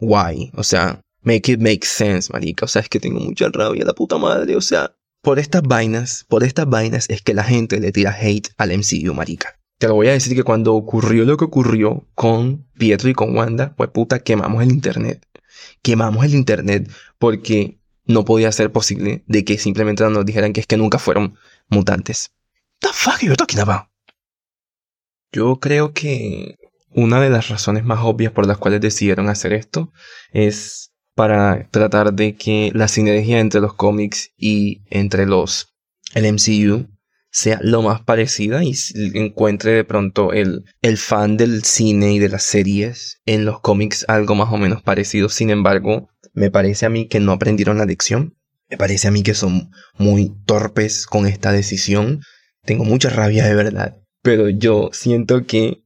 why, 0.00 0.50
o 0.54 0.64
sea, 0.64 1.00
make 1.22 1.52
it 1.52 1.60
make 1.60 1.86
sense, 1.86 2.32
marica, 2.32 2.64
o 2.64 2.68
sea, 2.68 2.82
es 2.82 2.88
que 2.88 3.00
tengo 3.00 3.20
mucha 3.20 3.48
rabia, 3.48 3.84
la 3.84 3.94
puta 3.94 4.18
madre, 4.18 4.56
o 4.56 4.60
sea, 4.60 4.94
por 5.24 5.38
estas 5.38 5.62
vainas, 5.62 6.24
por 6.28 6.44
estas 6.44 6.68
vainas 6.68 7.08
es 7.08 7.22
que 7.22 7.34
la 7.34 7.42
gente 7.42 7.80
le 7.80 7.90
tira 7.90 8.16
hate 8.16 8.50
al 8.58 8.70
MCU, 8.70 9.14
marica. 9.14 9.58
Te 9.78 9.88
lo 9.88 9.94
voy 9.94 10.06
a 10.08 10.12
decir 10.12 10.36
que 10.36 10.44
cuando 10.44 10.74
ocurrió 10.74 11.24
lo 11.24 11.36
que 11.36 11.46
ocurrió 11.46 12.06
con 12.14 12.68
Pietro 12.78 13.08
y 13.08 13.14
con 13.14 13.36
Wanda, 13.36 13.74
pues 13.74 13.90
puta, 13.90 14.20
quemamos 14.20 14.62
el 14.62 14.70
internet. 14.70 15.26
Quemamos 15.82 16.24
el 16.24 16.34
internet 16.34 16.90
porque 17.18 17.80
no 18.04 18.24
podía 18.24 18.52
ser 18.52 18.70
posible 18.70 19.24
de 19.26 19.44
que 19.44 19.58
simplemente 19.58 20.08
nos 20.08 20.26
dijeran 20.26 20.52
que 20.52 20.60
es 20.60 20.66
que 20.66 20.76
nunca 20.76 20.98
fueron 20.98 21.36
mutantes. 21.68 22.32
The 22.80 22.88
fuck 22.92 23.22
are? 23.66 23.88
Yo 25.32 25.58
creo 25.58 25.92
que 25.92 26.56
una 26.90 27.20
de 27.20 27.30
las 27.30 27.48
razones 27.48 27.82
más 27.84 28.00
obvias 28.02 28.30
por 28.30 28.46
las 28.46 28.58
cuales 28.58 28.80
decidieron 28.80 29.28
hacer 29.28 29.54
esto 29.54 29.90
es 30.32 30.93
para 31.14 31.68
tratar 31.70 32.12
de 32.14 32.36
que 32.36 32.70
la 32.74 32.88
sinergia 32.88 33.40
entre 33.40 33.60
los 33.60 33.74
cómics 33.74 34.32
y 34.36 34.82
entre 34.90 35.26
los 35.26 35.74
el 36.14 36.32
MCU 36.32 36.88
sea 37.30 37.58
lo 37.62 37.82
más 37.82 38.00
parecida 38.02 38.62
y 38.62 38.74
encuentre 39.14 39.72
de 39.72 39.84
pronto 39.84 40.32
el, 40.32 40.64
el 40.82 40.98
fan 40.98 41.36
del 41.36 41.64
cine 41.64 42.12
y 42.12 42.18
de 42.20 42.28
las 42.28 42.44
series 42.44 43.20
en 43.26 43.44
los 43.44 43.60
cómics 43.60 44.04
algo 44.06 44.36
más 44.36 44.52
o 44.52 44.56
menos 44.56 44.82
parecido. 44.82 45.28
Sin 45.28 45.50
embargo, 45.50 46.08
me 46.32 46.52
parece 46.52 46.86
a 46.86 46.90
mí 46.90 47.08
que 47.08 47.18
no 47.18 47.32
aprendieron 47.32 47.78
la 47.78 47.86
lección. 47.86 48.36
Me 48.70 48.76
parece 48.76 49.08
a 49.08 49.10
mí 49.10 49.24
que 49.24 49.34
son 49.34 49.70
muy 49.98 50.32
torpes 50.46 51.06
con 51.06 51.26
esta 51.26 51.50
decisión. 51.50 52.20
Tengo 52.62 52.84
mucha 52.84 53.10
rabia 53.10 53.44
de 53.44 53.54
verdad. 53.56 53.96
Pero 54.22 54.48
yo 54.48 54.90
siento 54.92 55.44
que 55.44 55.82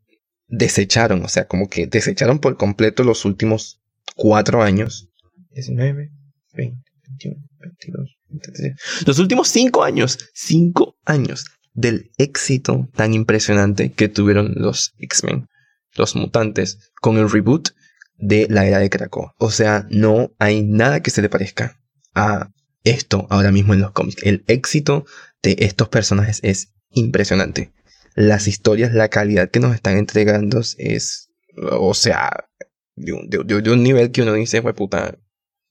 desecharon, 0.48 1.24
o 1.24 1.28
sea, 1.28 1.46
como 1.46 1.68
que 1.68 1.86
desecharon 1.86 2.40
por 2.40 2.58
completo 2.58 3.04
los 3.04 3.24
últimos 3.24 3.80
cuatro 4.16 4.62
años 4.62 5.08
19, 5.50 6.10
20, 6.54 6.90
21, 7.08 7.36
22, 7.58 8.16
23. 8.28 8.74
Los 9.06 9.18
últimos 9.18 9.48
5 9.48 9.82
años, 9.82 10.18
5 10.34 10.96
años 11.04 11.44
del 11.74 12.10
éxito 12.18 12.88
tan 12.94 13.14
impresionante 13.14 13.92
que 13.92 14.08
tuvieron 14.08 14.52
los 14.56 14.94
X-Men, 14.98 15.48
los 15.94 16.16
mutantes, 16.16 16.90
con 17.00 17.18
el 17.18 17.30
reboot 17.30 17.70
de 18.16 18.46
la 18.50 18.66
era 18.66 18.78
de 18.78 18.90
Krakow. 18.90 19.32
O 19.38 19.50
sea, 19.50 19.86
no 19.90 20.32
hay 20.38 20.62
nada 20.62 21.02
que 21.02 21.10
se 21.10 21.22
le 21.22 21.28
parezca 21.28 21.80
a 22.14 22.50
esto 22.84 23.26
ahora 23.30 23.52
mismo 23.52 23.74
en 23.74 23.80
los 23.80 23.92
cómics. 23.92 24.22
El 24.24 24.44
éxito 24.48 25.06
de 25.42 25.56
estos 25.60 25.88
personajes 25.88 26.40
es 26.42 26.72
impresionante. 26.90 27.72
Las 28.14 28.48
historias, 28.48 28.92
la 28.92 29.08
calidad 29.08 29.50
que 29.50 29.60
nos 29.60 29.74
están 29.74 29.96
entregando 29.96 30.60
es, 30.78 31.30
o 31.56 31.94
sea, 31.94 32.48
de 32.96 33.12
un, 33.12 33.28
de 33.28 33.70
un 33.70 33.82
nivel 33.84 34.10
que 34.10 34.22
uno 34.22 34.32
dice, 34.34 34.62
fue 34.62 34.74
puta, 34.74 35.16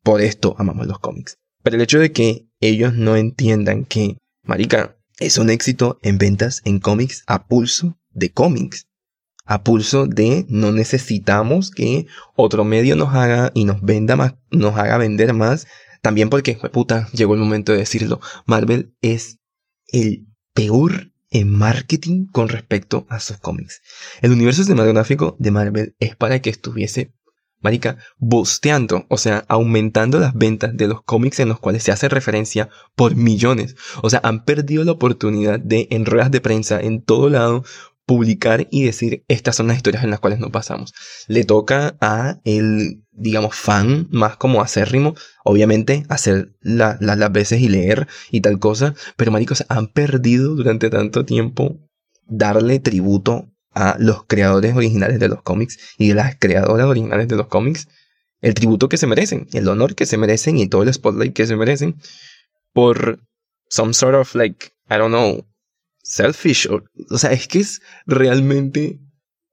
por 0.07 0.21
esto 0.21 0.55
amamos 0.57 0.87
los 0.87 0.99
cómics. 0.99 1.37
Pero 1.63 1.75
el 1.75 1.81
hecho 1.81 1.99
de 1.99 2.13
que 2.13 2.47
ellos 2.61 2.93
no 2.93 3.17
entiendan 3.17 3.83
que, 3.83 4.15
marica, 4.41 4.95
es 5.19 5.37
un 5.37 5.49
éxito 5.49 5.99
en 6.01 6.17
ventas 6.17 6.61
en 6.63 6.79
cómics 6.79 7.23
a 7.27 7.45
pulso 7.47 7.99
de 8.11 8.31
cómics. 8.31 8.87
A 9.43 9.63
pulso 9.63 10.05
de 10.05 10.45
no 10.47 10.71
necesitamos 10.71 11.71
que 11.71 12.07
otro 12.37 12.63
medio 12.63 12.95
nos 12.95 13.13
haga 13.13 13.51
y 13.53 13.65
nos 13.65 13.81
venda 13.81 14.15
más, 14.15 14.35
nos 14.49 14.77
haga 14.77 14.97
vender 14.97 15.33
más. 15.33 15.67
También 16.01 16.29
porque, 16.29 16.55
puta, 16.71 17.09
llegó 17.11 17.33
el 17.33 17.41
momento 17.41 17.73
de 17.73 17.79
decirlo. 17.79 18.21
Marvel 18.45 18.95
es 19.01 19.39
el 19.87 20.25
peor 20.53 21.11
en 21.31 21.51
marketing 21.51 22.27
con 22.27 22.47
respecto 22.47 23.05
a 23.09 23.19
sus 23.19 23.39
cómics. 23.39 23.81
El 24.21 24.31
universo 24.31 24.63
cinematográfico 24.63 25.35
de 25.37 25.51
Marvel 25.51 25.95
es 25.99 26.15
para 26.15 26.41
que 26.41 26.49
estuviese 26.49 27.13
marica, 27.61 27.97
bosteando, 28.17 29.05
o 29.09 29.17
sea, 29.17 29.45
aumentando 29.47 30.19
las 30.19 30.33
ventas 30.33 30.75
de 30.75 30.87
los 30.87 31.01
cómics 31.01 31.39
en 31.39 31.49
los 31.49 31.59
cuales 31.59 31.83
se 31.83 31.91
hace 31.91 32.09
referencia 32.09 32.69
por 32.95 33.15
millones. 33.15 33.75
O 34.01 34.09
sea, 34.09 34.21
han 34.23 34.45
perdido 34.45 34.83
la 34.83 34.93
oportunidad 34.93 35.59
de, 35.59 35.87
en 35.91 36.05
ruedas 36.05 36.31
de 36.31 36.41
prensa, 36.41 36.79
en 36.79 37.01
todo 37.01 37.29
lado, 37.29 37.63
publicar 38.05 38.67
y 38.71 38.83
decir, 38.83 39.25
estas 39.27 39.57
son 39.57 39.67
las 39.67 39.75
historias 39.75 40.03
en 40.03 40.09
las 40.09 40.21
cuales 40.21 40.39
nos 40.39 40.49
pasamos. 40.49 40.93
Le 41.27 41.43
toca 41.43 41.97
a 41.99 42.39
el, 42.45 43.03
digamos, 43.11 43.55
fan 43.55 44.07
más 44.11 44.37
como 44.37 44.61
acérrimo, 44.61 45.13
obviamente, 45.43 46.05
hacer 46.07 46.53
las 46.61 47.31
veces 47.31 47.59
y 47.59 47.67
leer 47.67 48.07
y 48.31 48.39
tal 48.41 48.59
cosa, 48.59 48.95
pero 49.17 49.31
maricos, 49.31 49.65
han 49.67 49.87
perdido 49.87 50.55
durante 50.55 50.89
tanto 50.89 51.25
tiempo 51.25 51.79
darle 52.25 52.79
tributo 52.79 53.51
a 53.77 53.95
los 53.99 54.25
creadores 54.25 54.75
originales 54.75 55.19
de 55.19 55.27
los 55.27 55.41
cómics 55.43 55.77
y 55.97 56.13
las 56.13 56.35
creadoras 56.37 56.87
originales 56.87 57.27
de 57.27 57.35
los 57.35 57.47
cómics 57.47 57.87
el 58.41 58.53
tributo 58.53 58.89
que 58.89 58.97
se 58.97 59.07
merecen, 59.07 59.47
el 59.53 59.67
honor 59.67 59.95
que 59.95 60.05
se 60.05 60.17
merecen 60.17 60.57
y 60.57 60.67
todo 60.67 60.83
el 60.83 60.93
spotlight 60.93 61.33
que 61.33 61.47
se 61.47 61.55
merecen 61.55 61.95
por 62.73 63.19
some 63.69 63.93
sort 63.93 64.15
of 64.15 64.35
like, 64.35 64.67
I 64.89 64.97
don't 64.97 65.09
know, 65.09 65.45
selfish. 66.03 66.67
O, 66.69 67.17
sea, 67.17 67.31
es 67.31 67.47
que 67.47 67.59
es 67.59 67.81
realmente, 68.05 68.99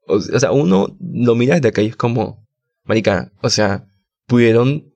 o, 0.07 0.21
sea, 0.21 0.53
uno 0.53 0.97
lo 1.01 1.35
mira 1.35 1.55
desde 1.55 1.69
acá 1.69 1.83
y 1.83 1.87
es 1.87 1.97
como, 1.97 2.47
marica, 2.85 3.33
o 3.43 3.49
sea, 3.49 3.87
pudieron 4.27 4.93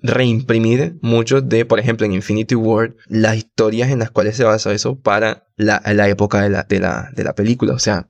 reimprimir 0.00 0.98
muchos 1.02 1.48
de, 1.48 1.64
por 1.64 1.80
ejemplo, 1.80 2.06
en 2.06 2.12
Infinity 2.12 2.54
War, 2.54 2.94
las 3.06 3.36
historias 3.36 3.90
en 3.90 3.98
las 3.98 4.10
cuales 4.10 4.36
se 4.36 4.44
basa 4.44 4.72
eso 4.72 4.98
para 4.98 5.48
la, 5.56 5.82
la 5.84 6.08
época 6.08 6.40
de 6.40 6.50
la, 6.50 6.62
de, 6.62 6.80
la, 6.80 7.10
de 7.14 7.24
la 7.24 7.34
película. 7.34 7.74
O 7.74 7.78
sea, 7.78 8.08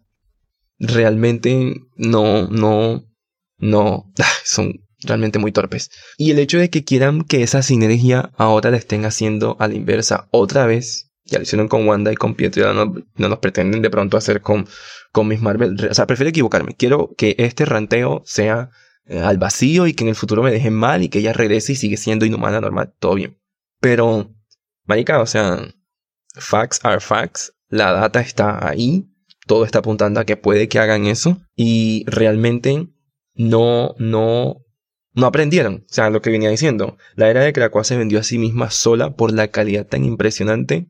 realmente 0.78 1.74
no, 1.96 2.48
no, 2.48 3.04
no, 3.58 4.12
son 4.44 4.84
realmente 5.00 5.38
muy 5.38 5.52
torpes. 5.52 5.90
Y 6.16 6.30
el 6.30 6.38
hecho 6.38 6.58
de 6.58 6.70
que 6.70 6.84
quieran 6.84 7.22
que 7.22 7.42
esa 7.42 7.62
sinergia 7.62 8.30
ahora 8.36 8.70
la 8.70 8.76
estén 8.76 9.04
haciendo 9.04 9.56
a 9.60 9.68
la 9.68 9.74
inversa 9.74 10.28
otra 10.30 10.66
vez, 10.66 11.10
ya 11.24 11.38
lo 11.38 11.42
hicieron 11.42 11.68
con 11.68 11.86
Wanda 11.86 12.12
y 12.12 12.16
con 12.16 12.34
Pietro, 12.34 12.64
ya 12.64 12.72
no, 12.72 12.94
no 13.16 13.28
nos 13.28 13.38
pretenden 13.38 13.82
de 13.82 13.90
pronto 13.90 14.16
hacer 14.16 14.40
con, 14.40 14.66
con 15.12 15.28
Miss 15.28 15.40
Marvel. 15.40 15.76
O 15.90 15.94
sea, 15.94 16.06
prefiero 16.06 16.30
equivocarme. 16.30 16.74
Quiero 16.74 17.14
que 17.16 17.36
este 17.38 17.64
ranteo 17.64 18.22
sea 18.24 18.70
eh, 19.08 19.20
al 19.20 19.38
vacío 19.38 19.86
y 19.86 19.94
que 19.94 20.04
en 20.04 20.08
el 20.08 20.16
futuro 20.16 20.42
me 20.42 20.50
dejen 20.50 20.74
mal 20.74 21.02
y 21.02 21.08
que 21.08 21.20
ella 21.20 21.32
regrese 21.32 21.72
y 21.72 21.76
sigue 21.76 21.96
siendo 21.96 22.26
inhumana 22.26 22.60
normal, 22.60 22.94
todo 22.98 23.14
bien. 23.14 23.38
Pero, 23.80 24.34
marica, 24.84 25.20
o 25.20 25.26
sea, 25.26 25.62
facts 26.34 26.80
are 26.82 27.00
facts, 27.00 27.52
la 27.68 27.92
data 27.92 28.20
está 28.20 28.66
ahí, 28.68 29.06
todo 29.48 29.64
está 29.64 29.80
apuntando 29.80 30.20
a 30.20 30.24
que 30.24 30.36
puede 30.36 30.68
que 30.68 30.78
hagan 30.78 31.06
eso 31.06 31.40
y 31.56 32.04
realmente 32.06 32.86
no, 33.34 33.96
no, 33.98 34.58
no 35.14 35.26
aprendieron. 35.26 35.84
O 35.90 35.92
sea, 35.92 36.10
lo 36.10 36.22
que 36.22 36.30
venía 36.30 36.50
diciendo, 36.50 36.96
la 37.16 37.28
era 37.28 37.42
de 37.42 37.52
Krakoa 37.52 37.82
se 37.82 37.96
vendió 37.96 38.20
a 38.20 38.22
sí 38.22 38.38
misma 38.38 38.70
sola 38.70 39.16
por 39.16 39.32
la 39.32 39.48
calidad 39.48 39.86
tan 39.86 40.04
impresionante 40.04 40.88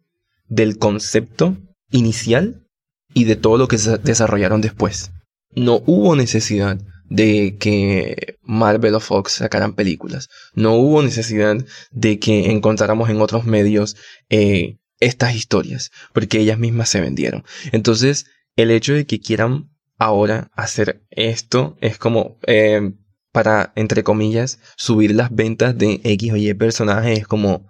del 0.49 0.77
concepto 0.79 1.57
inicial 1.91 2.67
y 3.15 3.25
de 3.25 3.37
todo 3.37 3.57
lo 3.57 3.69
que 3.69 3.79
se 3.79 3.97
desarrollaron 3.97 4.61
después. 4.61 5.13
No 5.55 5.83
hubo 5.87 6.15
necesidad 6.17 6.79
de 7.09 7.57
que 7.59 8.39
Marvel 8.43 8.95
o 8.95 9.01
Fox 9.01 9.33
sacaran 9.33 9.75
películas. 9.75 10.29
No 10.55 10.75
hubo 10.75 11.03
necesidad 11.03 11.57
de 11.91 12.19
que 12.19 12.51
encontráramos 12.51 13.09
en 13.09 13.21
otros 13.21 13.47
medios 13.47 13.97
eh, 14.29 14.79
estas 15.01 15.35
historias, 15.35 15.91
porque 16.13 16.41
ellas 16.41 16.59
mismas 16.59 16.89
se 16.89 17.01
vendieron. 17.01 17.45
Entonces, 17.73 18.27
el 18.59 18.73
hecho 18.73 18.93
de 18.93 19.07
que 19.07 19.21
quieran 19.21 19.71
ahora 19.99 20.51
hacer 20.53 21.07
esto 21.11 21.77
es 21.81 21.97
como 21.97 22.39
eh, 22.47 22.93
para, 23.31 23.73
entre 23.77 24.03
comillas, 24.03 24.59
subir 24.77 25.15
las 25.15 25.33
ventas 25.33 25.79
de 25.79 26.01
X 26.03 26.33
o 26.33 26.37
Y 26.37 26.53
personajes. 26.55 27.21
Es 27.21 27.27
como, 27.29 27.69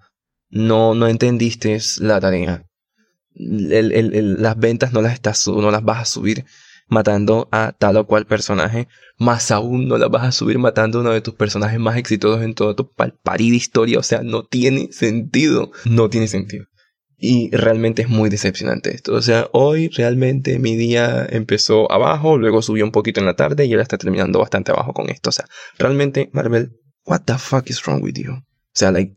no, 0.49 0.95
no 0.95 1.07
entendiste 1.07 1.79
la 2.01 2.21
tarea. 2.21 2.65
las 3.35 4.59
ventas 4.59 4.95
no 4.95 5.03
las, 5.03 5.13
estás, 5.13 5.47
no 5.47 5.71
las 5.71 5.85
vas 5.85 6.01
a 6.01 6.05
subir 6.07 6.47
matando 6.89 7.49
a 7.53 7.73
tal 7.73 7.99
o 7.99 8.07
cual 8.07 8.25
personaje, 8.25 8.89
más 9.19 9.51
aún 9.51 9.89
no 9.89 9.99
la 9.99 10.09
vas 10.09 10.25
a 10.25 10.33
subir 10.33 10.59
matando 10.59 10.99
a 10.99 11.01
uno 11.03 11.13
de 11.13 11.21
tus 11.21 11.35
personajes 11.35 11.79
más 11.79 11.99
exitosos 11.99 12.43
en 12.43 12.55
toda 12.55 12.75
tu 12.75 12.91
parida 13.23 13.57
historia. 13.57 13.99
O 13.99 14.03
sea, 14.03 14.23
no 14.23 14.45
tiene 14.45 14.91
sentido. 14.91 15.71
No 15.85 16.09
tiene 16.09 16.29
sentido. 16.29 16.65
Y 17.21 17.51
realmente 17.51 18.03
es 18.03 18.09
muy 18.09 18.31
decepcionante 18.31 18.95
esto. 18.95 19.15
O 19.15 19.23
sea, 19.23 19.49
hoy 19.53 19.89
realmente 19.89 20.61
mi 20.61 20.77
día 20.77 21.27
empezó 21.29 21.91
abajo, 21.91 22.39
luego 22.39 22.63
subió 22.63 22.85
un 22.85 22.93
poquito 22.93 23.19
en 23.19 23.27
la 23.27 23.35
tarde 23.35 23.67
y 23.67 23.73
ahora 23.73 23.83
está 23.83 23.99
terminando 23.99 24.39
bastante 24.39 24.71
abajo 24.71 24.93
con 24.93 25.11
esto. 25.11 25.31
O 25.31 25.33
sea, 25.33 25.47
realmente, 25.79 26.31
Marvel, 26.33 26.79
what 27.05 27.23
the 27.23 27.37
fuck 27.37 27.69
is 27.69 27.85
wrong 27.85 28.03
with 28.03 28.15
you? 28.15 28.33
O 28.35 28.45
sea, 28.73 28.93
like, 28.93 29.17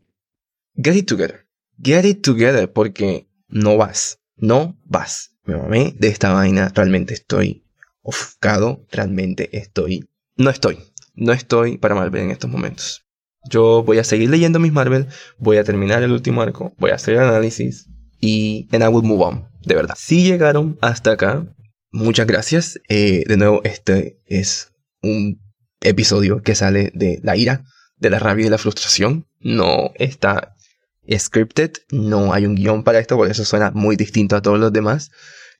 get 0.76 0.96
it 0.96 1.06
together. 1.06 1.46
Get 1.80 2.04
it 2.04 2.22
together 2.22 2.72
porque 2.72 3.28
no 3.48 3.76
vas. 3.76 4.18
No 4.36 4.76
vas. 4.84 5.36
Me 5.44 5.56
mamé 5.56 5.94
de 5.96 6.08
esta 6.08 6.32
vaina. 6.32 6.72
Realmente 6.74 7.14
estoy 7.14 7.64
ofuscado, 8.02 8.84
realmente 8.90 9.56
estoy... 9.56 10.08
No 10.36 10.50
estoy, 10.50 10.78
no 11.14 11.32
estoy 11.32 11.78
para 11.78 11.94
Marvel 11.94 12.22
en 12.22 12.30
estos 12.30 12.50
momentos. 12.50 13.06
Yo 13.48 13.82
voy 13.82 13.98
a 13.98 14.04
seguir 14.04 14.30
leyendo 14.30 14.58
mis 14.58 14.72
Marvel, 14.72 15.08
voy 15.38 15.56
a 15.56 15.64
terminar 15.64 16.02
el 16.02 16.12
último 16.12 16.42
arco, 16.42 16.74
voy 16.78 16.90
a 16.90 16.94
hacer 16.94 17.14
el 17.14 17.20
análisis 17.20 17.88
y 18.20 18.68
en 18.72 18.82
I 18.82 18.86
will 18.86 19.04
move 19.04 19.24
on, 19.24 19.48
de 19.64 19.74
verdad. 19.74 19.94
Si 19.96 20.22
llegaron 20.22 20.78
hasta 20.80 21.12
acá, 21.12 21.46
muchas 21.90 22.26
gracias. 22.26 22.80
Eh, 22.88 23.24
de 23.26 23.36
nuevo, 23.36 23.60
este 23.64 24.20
es 24.26 24.72
un 25.02 25.40
episodio 25.80 26.42
que 26.42 26.54
sale 26.54 26.92
de 26.94 27.20
la 27.22 27.36
ira, 27.36 27.64
de 27.96 28.10
la 28.10 28.18
rabia 28.18 28.42
y 28.42 28.44
de 28.44 28.50
la 28.50 28.58
frustración. 28.58 29.26
No 29.40 29.90
está 29.96 30.54
scripted, 31.10 31.72
no 31.90 32.32
hay 32.32 32.46
un 32.46 32.54
guion 32.54 32.84
para 32.84 33.00
esto, 33.00 33.16
por 33.16 33.28
eso 33.28 33.44
suena 33.44 33.72
muy 33.72 33.96
distinto 33.96 34.36
a 34.36 34.42
todos 34.42 34.58
los 34.58 34.72
demás. 34.72 35.10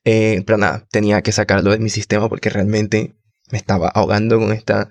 Eh, 0.05 0.43
pero 0.45 0.57
nada, 0.57 0.87
tenía 0.91 1.21
que 1.21 1.31
sacarlo 1.31 1.71
de 1.71 1.79
mi 1.79 1.89
sistema 1.89 2.29
porque 2.29 2.49
realmente 2.49 3.15
me 3.51 3.57
estaba 3.57 3.87
ahogando 3.89 4.39
con 4.39 4.51
esta 4.51 4.89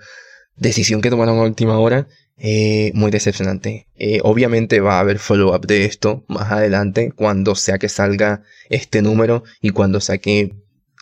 decisión 0.57 1.01
que 1.01 1.11
tomaron 1.11 1.39
a 1.39 1.43
última 1.43 1.79
hora. 1.79 2.07
Eh, 2.45 2.91
muy 2.95 3.13
decepcionante. 3.13 3.87
Eh, 3.95 4.19
obviamente 4.25 4.81
va 4.81 4.97
a 4.97 5.01
haber 5.01 5.21
follow-up 5.21 5.65
de 5.65 5.85
esto 5.85 6.25
más 6.27 6.51
adelante 6.51 7.13
cuando 7.15 7.55
sea 7.55 7.79
que 7.79 7.89
salga 7.89 8.43
este 8.69 9.01
número 9.01 9.45
y 9.61 9.71
cuando 9.71 10.01
sea 10.01 10.19
que 10.19 10.53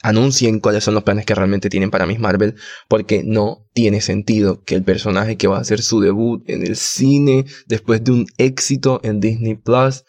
anuncien 0.03 0.61
cuáles 0.61 0.85
son 0.85 0.92
los 0.92 1.03
planes 1.03 1.24
que 1.24 1.35
realmente 1.35 1.70
tienen 1.70 1.90
para 1.90 2.05
Miss 2.05 2.20
Marvel, 2.20 2.57
porque 2.88 3.22
no 3.24 3.66
tiene 3.72 4.03
sentido 4.03 4.62
que 4.64 4.74
el 4.74 4.83
personaje 4.83 5.38
que 5.38 5.46
va 5.46 5.57
a 5.57 5.62
hacer 5.62 5.81
su 5.81 6.00
debut 6.00 6.44
en 6.46 6.61
el 6.66 6.76
cine 6.76 7.46
después 7.66 8.05
de 8.05 8.12
un 8.12 8.26
éxito 8.37 9.00
en 9.03 9.20
Disney 9.20 9.55
Plus 9.55 10.05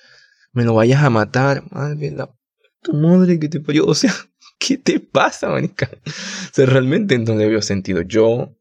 me 0.52 0.66
lo 0.66 0.74
vayas 0.74 1.02
a 1.02 1.10
matar. 1.10 1.64
Madre 1.72 2.12
la 2.12 2.36
tu 2.82 2.92
madre 2.92 3.40
que 3.40 3.48
te 3.48 3.62
parió. 3.62 3.86
O 3.86 3.96
sea, 3.96 4.14
¿qué 4.60 4.78
te 4.78 5.00
pasa, 5.00 5.48
manica? 5.48 5.90
O 6.06 6.54
sea, 6.54 6.66
realmente 6.66 7.18
no 7.20 7.36
le 7.36 7.48
veo 7.48 7.62
sentido. 7.62 8.02
Yo 8.02 8.54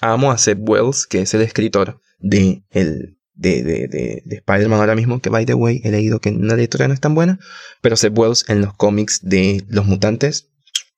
amo 0.00 0.32
a 0.32 0.38
Seth 0.38 0.58
Wells, 0.62 1.06
que 1.06 1.20
es 1.20 1.34
el 1.34 1.42
escritor 1.42 2.00
de, 2.24 2.64
el, 2.70 3.18
de, 3.34 3.62
de, 3.62 3.88
de, 3.88 4.22
de 4.24 4.36
Spider-Man 4.36 4.80
ahora 4.80 4.96
mismo, 4.96 5.20
que 5.20 5.30
by 5.30 5.44
the 5.44 5.54
way, 5.54 5.80
he 5.84 5.90
leído 5.90 6.20
que 6.20 6.32
la 6.32 6.60
historia 6.60 6.88
no 6.88 6.94
es 6.94 7.00
tan 7.00 7.14
buena, 7.14 7.38
pero 7.80 7.96
Seth 7.96 8.16
Wells 8.16 8.44
en 8.48 8.62
los 8.62 8.74
cómics 8.74 9.20
de 9.22 9.64
los 9.68 9.86
mutantes, 9.86 10.50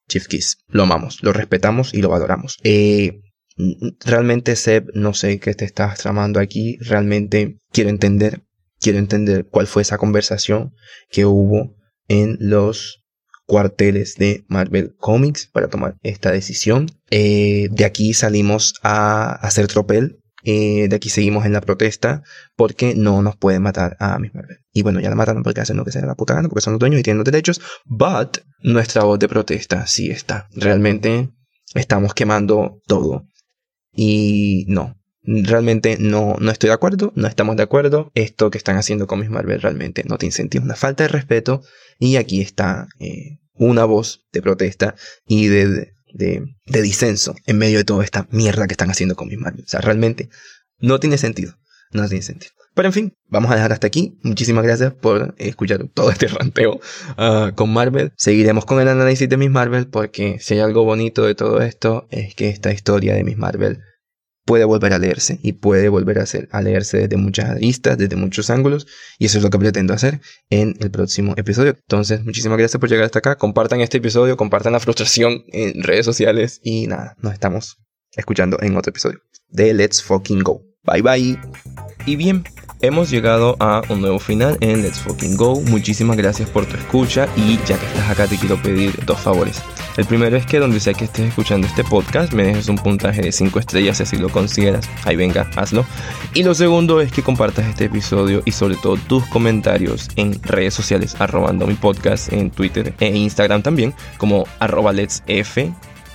Chief 0.08 0.26
Kiss, 0.26 0.58
lo 0.68 0.84
amamos, 0.84 1.22
lo 1.22 1.32
respetamos 1.32 1.92
y 1.92 2.00
lo 2.00 2.08
valoramos. 2.08 2.58
Eh, 2.62 3.22
realmente 4.04 4.54
Seb, 4.54 4.90
no 4.94 5.14
sé 5.14 5.40
qué 5.40 5.54
te 5.54 5.64
estás 5.64 5.98
tramando 5.98 6.38
aquí, 6.38 6.78
realmente 6.80 7.58
quiero 7.72 7.90
entender, 7.90 8.44
quiero 8.80 8.98
entender 8.98 9.46
cuál 9.50 9.66
fue 9.66 9.82
esa 9.82 9.98
conversación 9.98 10.74
que 11.10 11.24
hubo 11.24 11.74
en 12.08 12.36
los 12.38 13.02
cuarteles 13.46 14.16
de 14.16 14.44
Marvel 14.48 14.94
Comics 14.96 15.46
para 15.46 15.68
tomar 15.68 15.96
esta 16.02 16.30
decisión. 16.30 16.86
Eh, 17.10 17.68
de 17.70 17.84
aquí 17.84 18.12
salimos 18.12 18.74
a 18.82 19.32
hacer 19.34 19.68
tropel. 19.68 20.20
Eh, 20.48 20.86
de 20.88 20.94
aquí 20.94 21.08
seguimos 21.08 21.44
en 21.44 21.52
la 21.52 21.60
protesta 21.60 22.22
porque 22.54 22.94
no 22.94 23.20
nos 23.20 23.36
pueden 23.36 23.62
matar 23.62 23.96
a 23.98 24.16
Miss 24.20 24.32
Marvel. 24.32 24.58
Y 24.72 24.82
bueno, 24.82 25.00
ya 25.00 25.10
la 25.10 25.16
mataron 25.16 25.42
porque 25.42 25.60
hacen 25.60 25.76
lo 25.76 25.84
que 25.84 25.90
sea 25.90 26.06
la 26.06 26.14
puta 26.14 26.34
gana, 26.34 26.48
porque 26.48 26.60
son 26.60 26.74
los 26.74 26.78
dueños 26.78 27.00
y 27.00 27.02
tienen 27.02 27.18
los 27.18 27.24
derechos. 27.24 27.60
But 27.84 28.38
nuestra 28.60 29.02
voz 29.02 29.18
de 29.18 29.28
protesta 29.28 29.88
sí 29.88 30.08
está. 30.08 30.48
Realmente 30.54 31.30
estamos 31.74 32.14
quemando 32.14 32.80
todo. 32.86 33.26
Y 33.92 34.66
no, 34.68 34.96
realmente 35.24 35.96
no, 35.98 36.36
no 36.38 36.52
estoy 36.52 36.68
de 36.68 36.74
acuerdo, 36.74 37.12
no 37.16 37.26
estamos 37.26 37.56
de 37.56 37.64
acuerdo. 37.64 38.12
Esto 38.14 38.48
que 38.52 38.58
están 38.58 38.76
haciendo 38.76 39.08
con 39.08 39.18
Miss 39.18 39.30
Marvel 39.30 39.60
realmente 39.60 40.04
no 40.04 40.16
te 40.16 40.26
incentiva, 40.26 40.64
una 40.64 40.76
falta 40.76 41.02
de 41.02 41.08
respeto. 41.08 41.62
Y 41.98 42.18
aquí 42.18 42.40
está 42.40 42.86
eh, 43.00 43.40
una 43.54 43.84
voz 43.84 44.28
de 44.32 44.42
protesta 44.42 44.94
y 45.26 45.48
de, 45.48 45.95
de, 46.16 46.44
disenso 46.66 47.34
en 47.46 47.58
medio 47.58 47.78
de 47.78 47.84
toda 47.84 48.04
esta 48.04 48.26
mierda 48.30 48.66
que 48.66 48.74
están 48.74 48.90
haciendo 48.90 49.16
con 49.16 49.28
Miss 49.28 49.38
Marvel. 49.38 49.64
O 49.64 49.68
sea, 49.68 49.80
realmente 49.80 50.28
no 50.78 51.00
tiene 51.00 51.18
sentido. 51.18 51.54
No 51.92 52.08
tiene 52.08 52.22
sentido. 52.22 52.52
Pero 52.74 52.88
en 52.88 52.92
fin, 52.92 53.14
vamos 53.28 53.50
a 53.50 53.54
dejar 53.54 53.72
hasta 53.72 53.86
aquí. 53.86 54.18
Muchísimas 54.22 54.64
gracias 54.64 54.92
por 54.92 55.34
escuchar 55.38 55.86
todo 55.94 56.10
este 56.10 56.28
ranteo 56.28 56.80
uh, 57.16 57.54
con 57.54 57.72
Marvel. 57.72 58.12
Seguiremos 58.16 58.66
con 58.66 58.80
el 58.80 58.88
análisis 58.88 59.28
de 59.28 59.36
Miss 59.36 59.50
Marvel 59.50 59.86
porque 59.86 60.38
si 60.40 60.54
hay 60.54 60.60
algo 60.60 60.84
bonito 60.84 61.24
de 61.24 61.34
todo 61.34 61.62
esto 61.62 62.06
es 62.10 62.34
que 62.34 62.48
esta 62.48 62.72
historia 62.72 63.14
de 63.14 63.24
Miss 63.24 63.38
Marvel 63.38 63.80
puede 64.46 64.64
volver 64.64 64.94
a 64.94 64.98
leerse 64.98 65.38
y 65.42 65.52
puede 65.52 65.90
volver 65.90 66.20
a, 66.20 66.22
hacer, 66.22 66.48
a 66.52 66.62
leerse 66.62 66.98
desde 66.98 67.16
muchas 67.18 67.50
aristas, 67.50 67.98
desde 67.98 68.16
muchos 68.16 68.48
ángulos 68.48 68.86
y 69.18 69.26
eso 69.26 69.38
es 69.38 69.44
lo 69.44 69.50
que 69.50 69.58
pretendo 69.58 69.92
hacer 69.92 70.20
en 70.48 70.74
el 70.80 70.90
próximo 70.90 71.34
episodio. 71.36 71.72
Entonces, 71.72 72.24
muchísimas 72.24 72.56
gracias 72.56 72.80
por 72.80 72.88
llegar 72.88 73.04
hasta 73.04 73.18
acá. 73.18 73.36
Compartan 73.36 73.80
este 73.80 73.98
episodio, 73.98 74.36
compartan 74.38 74.72
la 74.72 74.80
frustración 74.80 75.44
en 75.48 75.82
redes 75.82 76.06
sociales 76.06 76.60
y 76.62 76.86
nada, 76.86 77.16
nos 77.20 77.34
estamos 77.34 77.78
escuchando 78.12 78.56
en 78.62 78.76
otro 78.76 78.90
episodio 78.90 79.20
de 79.48 79.74
Let's 79.74 80.02
Fucking 80.02 80.42
Go. 80.42 80.62
Bye 80.84 81.02
bye. 81.02 81.38
Y 82.06 82.14
bien, 82.14 82.44
hemos 82.86 83.10
llegado 83.10 83.56
a 83.58 83.82
un 83.88 84.00
nuevo 84.00 84.18
final 84.18 84.56
en 84.60 84.82
Let's 84.82 85.00
Fucking 85.00 85.36
Go. 85.36 85.60
Muchísimas 85.62 86.16
gracias 86.16 86.48
por 86.48 86.66
tu 86.66 86.76
escucha 86.76 87.28
y 87.36 87.58
ya 87.66 87.78
que 87.78 87.86
estás 87.86 88.08
acá 88.08 88.26
te 88.26 88.38
quiero 88.38 88.56
pedir 88.62 89.04
dos 89.04 89.20
favores. 89.20 89.60
El 89.96 90.04
primero 90.04 90.36
es 90.36 90.46
que 90.46 90.58
donde 90.58 90.78
sea 90.78 90.94
que 90.94 91.06
estés 91.06 91.28
escuchando 91.28 91.66
este 91.66 91.82
podcast 91.84 92.32
me 92.32 92.44
dejes 92.44 92.68
un 92.68 92.76
puntaje 92.76 93.22
de 93.22 93.32
5 93.32 93.58
estrellas 93.58 93.96
si 93.96 94.04
así 94.04 94.16
lo 94.16 94.28
consideras. 94.28 94.88
Ahí 95.04 95.16
venga, 95.16 95.50
hazlo. 95.56 95.84
Y 96.34 96.44
lo 96.44 96.54
segundo 96.54 97.00
es 97.00 97.10
que 97.10 97.22
compartas 97.22 97.66
este 97.66 97.86
episodio 97.86 98.42
y 98.44 98.52
sobre 98.52 98.76
todo 98.76 98.96
tus 98.96 99.24
comentarios 99.26 100.08
en 100.16 100.40
redes 100.42 100.74
sociales 100.74 101.16
arrobando 101.18 101.66
mi 101.66 101.74
podcast 101.74 102.32
en 102.32 102.50
Twitter 102.50 102.94
e 103.00 103.08
Instagram 103.08 103.62
también 103.62 103.94
como 104.18 104.46
arroba 104.60 104.92
let's 104.92 105.22
f 105.26 105.72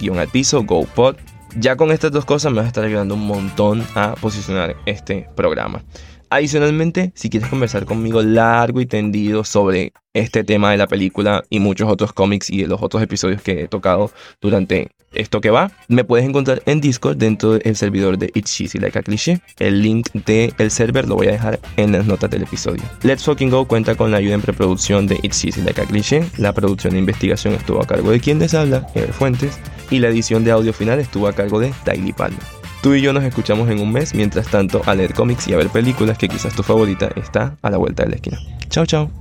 al 0.09 0.27
piso 0.29 0.63
GoPod 0.63 1.15
ya 1.55 1.75
con 1.75 1.91
estas 1.91 2.11
dos 2.11 2.25
cosas 2.25 2.51
me 2.51 2.57
vas 2.57 2.65
a 2.65 2.67
estar 2.69 2.83
ayudando 2.83 3.15
un 3.15 3.27
montón 3.27 3.85
a 3.95 4.15
posicionar 4.15 4.75
este 4.85 5.29
programa. 5.35 5.83
Adicionalmente, 6.31 7.11
si 7.13 7.29
quieres 7.29 7.49
conversar 7.49 7.83
conmigo 7.83 8.21
largo 8.21 8.79
y 8.79 8.85
tendido 8.85 9.43
sobre 9.43 9.91
este 10.13 10.45
tema 10.45 10.71
de 10.71 10.77
la 10.77 10.87
película 10.87 11.43
y 11.49 11.59
muchos 11.59 11.89
otros 11.91 12.13
cómics 12.13 12.49
y 12.49 12.63
los 12.63 12.81
otros 12.81 13.03
episodios 13.03 13.41
que 13.41 13.63
he 13.63 13.67
tocado 13.67 14.11
durante 14.39 14.91
esto 15.11 15.41
que 15.41 15.49
va. 15.49 15.73
Me 15.89 16.05
puedes 16.05 16.25
encontrar 16.25 16.63
en 16.65 16.79
Discord 16.79 17.17
dentro 17.17 17.59
del 17.59 17.75
servidor 17.75 18.17
de 18.17 18.31
It's 18.33 18.49
Cheesy 18.49 18.79
Like 18.79 18.97
a 18.97 19.01
Cliché. 19.01 19.41
El 19.59 19.81
link 19.81 20.07
del 20.25 20.71
server 20.71 21.05
lo 21.05 21.15
voy 21.15 21.27
a 21.27 21.31
dejar 21.31 21.59
en 21.75 21.91
las 21.91 22.05
notas 22.05 22.29
del 22.29 22.43
episodio. 22.43 22.83
Let's 23.03 23.25
Fucking 23.25 23.49
Go 23.49 23.67
cuenta 23.67 23.95
con 23.95 24.11
la 24.11 24.17
ayuda 24.17 24.35
en 24.35 24.41
preproducción 24.41 25.07
de 25.07 25.19
It's 25.23 25.41
Cheesy 25.41 25.63
Like 25.63 25.81
a 25.81 25.85
Cliché. 25.85 26.23
La 26.37 26.53
producción 26.53 26.93
de 26.93 26.99
investigación 26.99 27.55
estuvo 27.55 27.81
a 27.81 27.85
cargo 27.85 28.09
de 28.09 28.21
quien 28.21 28.39
les 28.39 28.53
habla, 28.53 28.87
Ever 28.95 29.11
Fuentes. 29.11 29.59
Y 29.89 29.99
la 29.99 30.07
edición 30.07 30.45
de 30.45 30.51
audio 30.51 30.71
final 30.71 30.99
estuvo 30.99 31.27
a 31.27 31.33
cargo 31.33 31.59
de 31.59 31.73
Daily 31.83 32.13
Palma. 32.13 32.39
Tú 32.81 32.95
y 32.95 33.01
yo 33.01 33.13
nos 33.13 33.23
escuchamos 33.23 33.69
en 33.69 33.79
un 33.79 33.91
mes, 33.91 34.15
mientras 34.15 34.47
tanto 34.47 34.81
a 34.85 34.95
leer 34.95 35.13
cómics 35.13 35.47
y 35.47 35.53
a 35.53 35.57
ver 35.57 35.69
películas 35.69 36.17
que 36.17 36.27
quizás 36.27 36.55
tu 36.55 36.63
favorita 36.63 37.09
está 37.15 37.55
a 37.61 37.69
la 37.69 37.77
vuelta 37.77 38.03
de 38.03 38.09
la 38.09 38.15
esquina. 38.15 38.39
Chao, 38.69 38.85
chao. 38.85 39.20